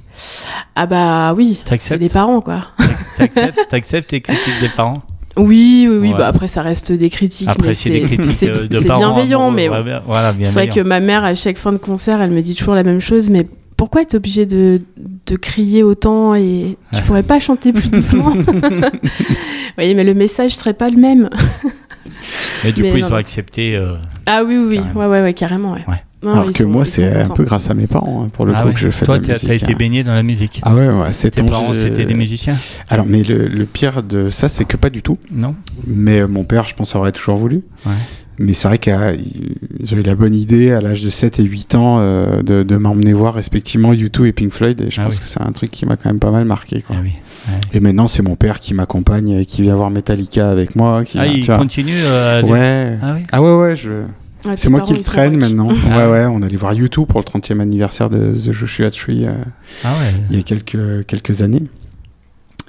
[0.76, 2.02] Ah bah oui, c'est T'acceptes?
[2.02, 2.62] des parents quoi.
[3.18, 5.02] T'acceptes T'acceptes les critiques des parents?
[5.38, 6.12] Oui, oui, oui.
[6.12, 6.18] Ouais.
[6.18, 7.48] Bah après ça reste des critiques.
[7.50, 11.34] Après, mais c'est des critiques bienveillant, mais Ouais, Voilà, c'est vrai que ma mère à
[11.36, 14.46] chaque fin de concert, elle me dit toujours la même chose, mais pourquoi être obligé
[14.46, 14.82] de,
[15.26, 18.34] de crier autant et tu pourrais pas chanter plus doucement
[19.78, 21.30] Oui, mais le message serait pas le même.
[22.66, 23.76] Mais du mais coup, ils ont accepté.
[23.78, 23.94] euh,
[24.26, 24.76] Ah oui, oui, oui.
[24.78, 25.00] Carrément.
[25.00, 25.86] ouais, ouais, ouais, carrément, ouais.
[25.88, 26.04] Ouais.
[26.22, 27.34] Non, Alors que sont- moi, c'est un contents.
[27.36, 28.74] peu grâce à mes parents, hein, pour le ah coup, ouais.
[28.74, 29.48] que je fais Toi, de la musique.
[29.48, 29.76] t'as été hein.
[29.80, 30.60] baigné dans la musique.
[30.64, 32.58] Ah ouais, ouais, c'est Tes parents, c'était des musiciens
[32.90, 35.16] Alors, mais le, le pire de ça, c'est que pas du tout.
[35.32, 35.56] Non
[35.88, 37.62] Mais euh, mon père, je pense, aurait toujours voulu.
[37.86, 37.94] Ouais.
[38.42, 41.76] Mais c'est vrai qu'ils ont eu la bonne idée à l'âge de 7 et 8
[41.76, 44.80] ans euh, de, de m'emmener voir respectivement U2 et Pink Floyd.
[44.82, 45.20] Et je Ah pense oui.
[45.22, 46.82] que c'est un truc qui m'a quand même pas mal marqué.
[46.82, 46.96] Quoi.
[47.00, 47.12] Ah oui.
[47.74, 51.04] Et maintenant, c'est mon père qui m'accompagne et qui vient voir Metallica avec moi.
[51.06, 51.58] Qui Ah, vient- vois.
[51.58, 52.98] continuent euh, Ouais.
[53.02, 53.90] Ah oui Ah ouais, ouais, je...
[54.46, 55.70] Ouais, c'est moi qui le traîne maintenant.
[55.92, 56.26] Ah ouais, ouais.
[56.26, 59.34] on allait voir U2 pour le 30e anniversaire de The Joshua Tree euh,
[59.84, 60.14] Ah ouais.
[60.30, 61.64] il y a quelques, quelques années.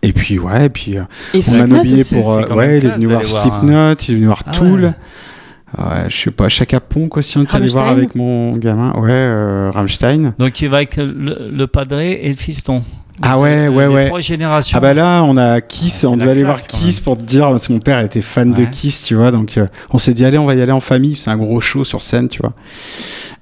[0.03, 1.03] Et puis, ouais, et puis euh,
[1.35, 1.81] Et on m'a
[2.13, 2.33] pour.
[2.33, 4.95] Euh, ouais, même il est venu voir Slipknot, il est venu voir Tool.
[5.79, 6.05] ouais.
[6.09, 8.93] Je sais pas, Chaka Ponk aussi, on est allé voir avec mon gamin.
[8.95, 10.33] Ouais, euh, Rammstein.
[10.39, 12.81] Donc, tu vas avec le, le padré et le fiston.
[13.23, 14.07] Ah ouais, ouais, les ouais.
[14.07, 14.79] trois générations.
[14.79, 17.23] Ah bah là, on a Kiss, Ah, on devait aller voir classe, Kiss pour te
[17.23, 18.71] dire, parce que mon père était fan de Ouais.
[18.71, 21.17] Kiss, tu vois, donc euh, on s'est dit, allez, on va y aller en famille,
[21.17, 22.53] c'est un gros show sur scène, tu vois.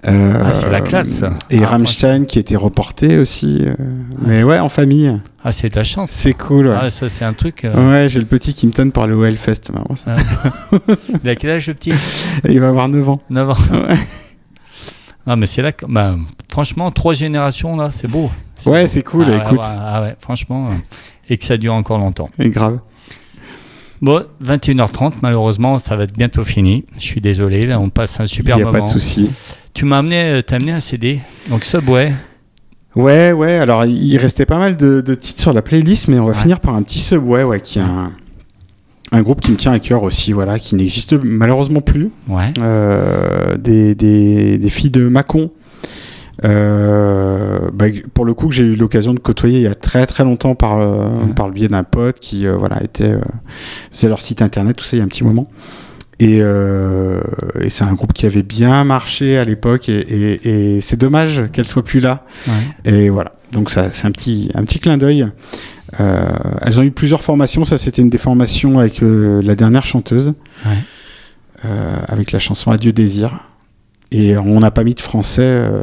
[0.06, 1.30] Euh, Ah, c'est la classe, ça.
[1.50, 3.58] Et Ah, Rammstein qui était reporté aussi.
[3.62, 3.74] euh,
[4.20, 5.16] mais c'est- ouais, en famille.
[5.44, 6.10] Ah, c'est de la chance.
[6.10, 6.68] C'est cool.
[6.68, 7.64] Ouais, Ah, ça, c'est un truc.
[7.64, 9.70] euh, Ouais, j'ai le petit qui me tonne aller au Hellfest.
[9.72, 10.16] Bon, ça-
[11.24, 11.92] Il a quel âge, le petit?
[12.48, 13.20] Il va avoir 9 ans.
[13.30, 13.56] 9 ans.
[13.72, 13.96] Ouais.
[15.30, 15.84] Ah, mais c'est là que.
[15.86, 16.16] Bah,
[16.50, 18.30] franchement, trois générations, là, c'est beau.
[18.66, 19.58] Ouais, c'est cool, Ah ouais, écoute.
[19.58, 20.68] ouais, ah ouais, franchement.
[20.70, 20.74] euh,
[21.28, 22.30] et que ça dure encore longtemps.
[22.38, 22.78] Et grave.
[24.00, 26.84] Bon, 21h30, malheureusement, ça va être bientôt fini.
[26.96, 28.78] Je suis désolé, là, on passe un Il super n'y a moment.
[28.78, 29.28] pas de souci.
[29.74, 31.20] Tu m'as amené, euh, t'as amené un CD.
[31.50, 32.12] Donc, Subway.
[32.96, 36.24] Ouais, ouais, alors il restait pas mal de, de titres sur la playlist, mais on
[36.24, 38.12] va finir par un petit Subway, ouais, qui est un,
[39.12, 42.10] un groupe qui me tient à cœur aussi, voilà, qui n'existe malheureusement plus.
[42.28, 42.52] Ouais.
[42.60, 45.50] Euh, des, des, des filles de Mâcon.
[46.44, 50.06] Euh, bah, pour le coup que j'ai eu l'occasion de côtoyer il y a très
[50.06, 51.32] très longtemps par, euh, Ouais.
[51.34, 53.14] par le biais d'un pote qui voilà était
[53.92, 55.48] faisait leur site internet tout ça il y a un petit moment
[56.20, 60.96] et, et c'est un groupe qui avait bien marché à l'époque et, et- et c'est
[60.96, 62.92] dommage qu'elle soit plus là ouais.
[62.92, 65.26] et voilà, donc ça, c'est un petit, un petit clin d'œil.
[66.00, 66.26] Euh,
[66.62, 67.64] elles ont eu plusieurs formations.
[67.64, 70.34] Ça, c'était une des formations avec euh, la dernière chanteuse,
[70.66, 70.72] Ouais.
[71.64, 73.40] euh, avec la chanson Adieu désir.
[74.10, 75.42] Et on n'a pas mis de français.
[75.42, 75.82] euh,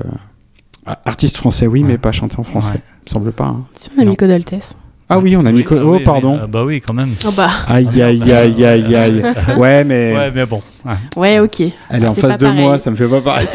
[1.06, 1.88] artiste français, oui, Ouais.
[1.90, 2.74] mais pas chanté en français.
[2.74, 2.82] Ouais.
[3.02, 3.46] Il me semble pas.
[3.46, 3.66] hein.
[3.74, 4.12] Si on a Non.
[4.12, 4.78] mis Codaltes.
[5.08, 5.64] Ah oui, on a mis.
[5.64, 6.36] co- ah oh, oui, pardon.
[6.36, 7.12] mais, euh, bah oui, quand même.
[7.26, 9.24] Oh bah, Aïe, aïe, aïe, aïe, aïe.
[9.58, 10.64] Ouais, mais Ouais, mais bon.
[10.84, 10.94] ouais.
[11.16, 11.62] ouais, ok.
[11.92, 12.62] elle est en face de pareil.
[12.62, 13.48] moi, ça me fait pas pareil.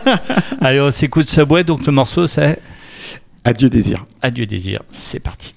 [0.60, 1.64] Allez, on s'écoute Subway.
[1.64, 2.58] Donc, le morceau, c'est
[3.44, 4.04] Adieu désir.
[4.20, 4.82] Adieu désir.
[4.90, 5.54] C'est parti.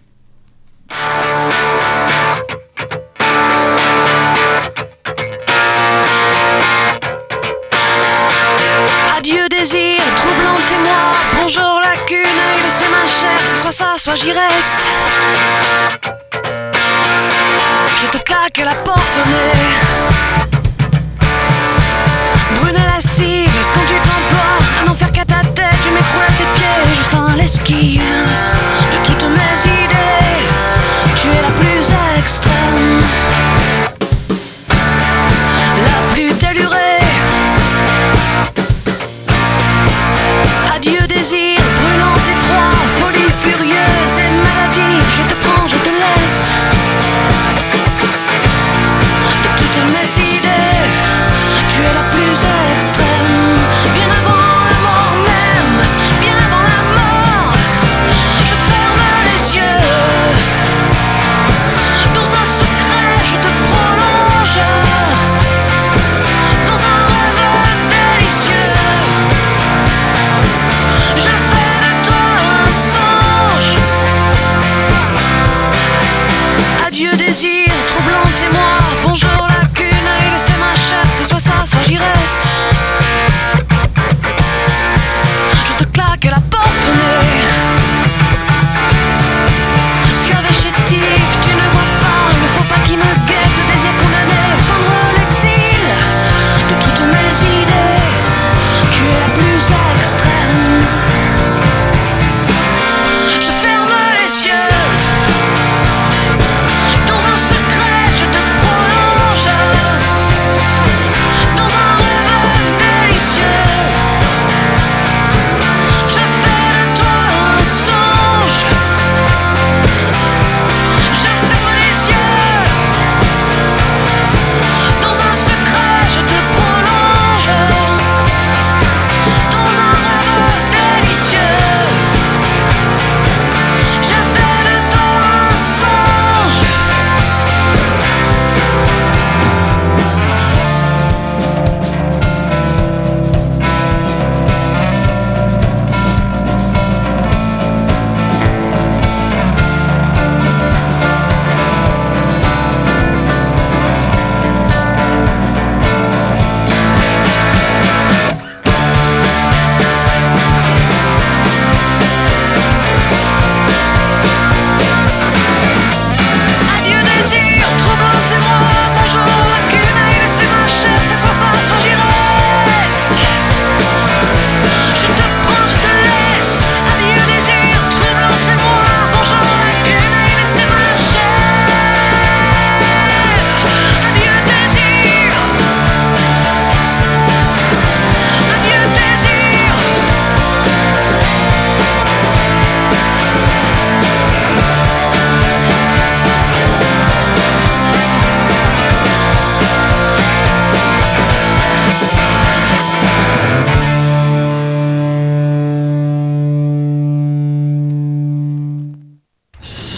[9.17, 11.13] Adieu désir, troublant témoin.
[11.33, 12.17] Bonjour lacune,
[12.57, 13.39] il c'est ma chair.
[13.43, 14.87] C'est soit ça, soit j'y reste.
[17.95, 19.93] Je te claque la porte au nez.
[22.59, 22.77] Brune
[23.73, 27.01] quand tu t'emploies à n'en faire qu'à ta tête, je m'écroule à tes pieds, je
[27.01, 28.62] feins l'esquive
[32.43, 32.99] extrême,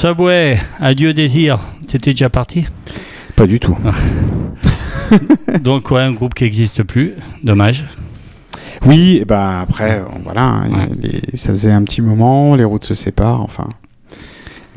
[0.05, 1.57] Subway, adieu désir.
[1.87, 2.67] C'était déjà parti
[3.35, 3.75] Pas du tout.
[5.63, 7.13] Donc, ouais, un groupe qui n'existe plus.
[7.43, 7.85] Dommage.
[8.85, 10.89] Oui, et ben après, voilà, hein, Ouais.
[11.01, 13.67] les- ça faisait un petit moment, les routes se séparent, enfin,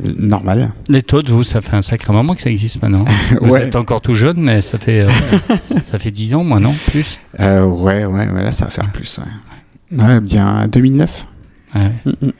[0.02, 0.70] normal.
[0.88, 3.04] Les Toads, vous, ça fait un sacré moment que ça existe maintenant.
[3.42, 3.64] Vous Ouais.
[3.64, 5.10] êtes encore tout jeune, mais ça fait, euh,
[5.60, 8.90] ça fait 10 ans, moi, non Plus Euh, ouais, ouais, ouais, là, ça va faire
[8.92, 10.02] plus, ouais.
[10.02, 11.26] Ouais, bien 2009.
[11.74, 11.92] Ouais.
[12.06, 12.32] Mm, mm.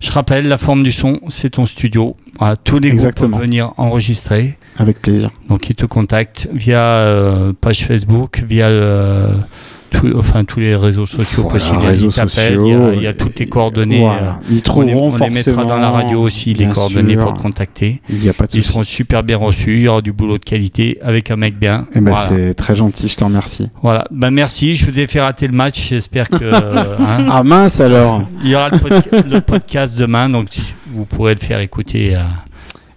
[0.00, 2.16] Je rappelle, la forme du son, c'est ton studio.
[2.38, 3.28] Voilà, tous les Exactement.
[3.30, 4.56] groupes peuvent venir enregistrer.
[4.76, 5.30] Avec plaisir.
[5.48, 9.30] Donc, ils te contactent via euh, page Facebook, via le-
[9.90, 11.78] tout- enfin, tous les réseaux sociaux Voilà, possibles.
[11.78, 12.20] réseaux il y
[12.74, 14.00] a- il y, a toutes tes coordonnées.
[14.00, 14.38] Voilà.
[14.42, 17.24] euh, Ils on les, on les mettra dans la radio aussi, les coordonnées sûr.
[17.24, 18.00] pour te contacter.
[18.08, 20.38] Il n'y a pas de Ils seront super bien reçus, il y aura du boulot
[20.38, 21.86] de qualité avec un mec bien.
[21.94, 22.28] Eh ben, voilà.
[22.28, 23.68] c'est très gentil, je te remercie.
[23.82, 24.04] Voilà.
[24.10, 26.44] Bah, merci, je vous ai fait rater le match, j'espère que...
[26.54, 30.48] hein, Ah mince alors il y aura le, podca- le podcast demain, donc
[30.92, 32.20] vous pourrez le faire écouter euh,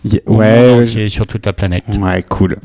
[0.03, 1.83] Y- Ouais, ouais, sur toute la planète.
[1.99, 2.57] ouais, cool.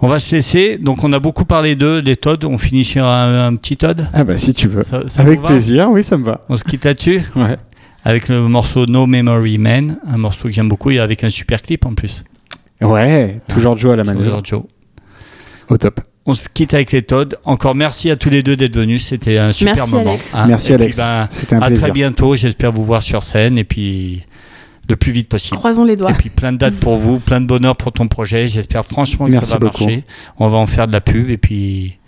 [0.00, 0.78] On va se laisser.
[0.78, 2.44] Donc, on a beaucoup parlé d'eux, des Todd.
[2.44, 4.08] On finit sur un, un petit Todd.
[4.12, 4.82] Ah bah si tu veux.
[4.84, 6.40] Ça- ça Avec plaisir, oui, ça me va.
[6.48, 7.56] On se quitte là-dessus Ouais.
[8.04, 11.62] avec le morceau No Memory Man, un morceau que j'aime beaucoup et avec un super
[11.62, 12.24] clip en plus.
[12.80, 14.40] Ouais, toujours Joe à la manœuvre.
[14.40, 14.62] Toujours Joe.
[15.68, 16.00] Au top.
[16.26, 17.36] On se quitte avec les Todd.
[17.44, 19.04] Encore merci à tous les deux d'être venus.
[19.06, 20.10] C'était un super Merci, moment.
[20.10, 20.34] Alex.
[20.34, 20.46] hein.
[20.46, 20.96] Merci Et Alex.
[20.98, 21.82] ben, C'était un à plaisir.
[21.84, 22.36] très bientôt.
[22.36, 24.24] J'espère vous voir sur scène et puis
[24.88, 25.58] le plus vite possible.
[25.58, 26.10] Croisons les doigts.
[26.10, 28.48] Et puis plein de dates pour vous, plein de bonheur pour ton projet.
[28.48, 29.84] J'espère franchement que Merci ça va beaucoup.
[29.84, 30.04] marcher.
[30.38, 31.98] On va en faire de la pub et puis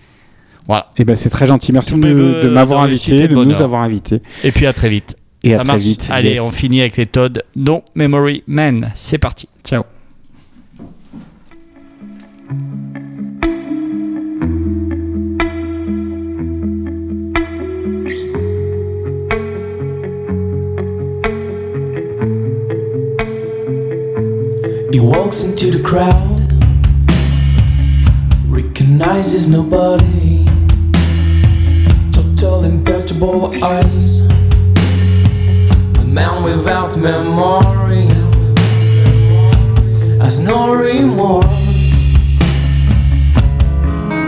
[0.66, 0.86] voilà.
[0.96, 1.72] Eh ben c'est très gentil.
[1.72, 4.22] Merci de, de m'avoir invité, et de de nous avoir invités.
[4.44, 5.16] Et puis à très vite.
[5.42, 5.80] Et ça à très marche.
[5.80, 6.08] vite.
[6.12, 6.40] Allez, yes.
[6.40, 7.42] on finit avec les Todd.
[7.56, 8.90] No Memory Man.
[8.94, 9.48] C'est parti.
[9.64, 9.84] Ciao.
[24.92, 26.40] He walks into the crowd,
[28.48, 30.44] recognizes nobody.
[32.10, 34.26] Total impeccable eyes,
[35.96, 38.08] a man without memory
[40.18, 42.02] has no remorse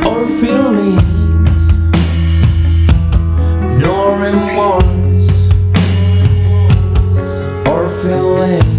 [0.06, 1.80] or feelings,
[3.82, 5.50] no remorse
[7.66, 8.71] or feelings.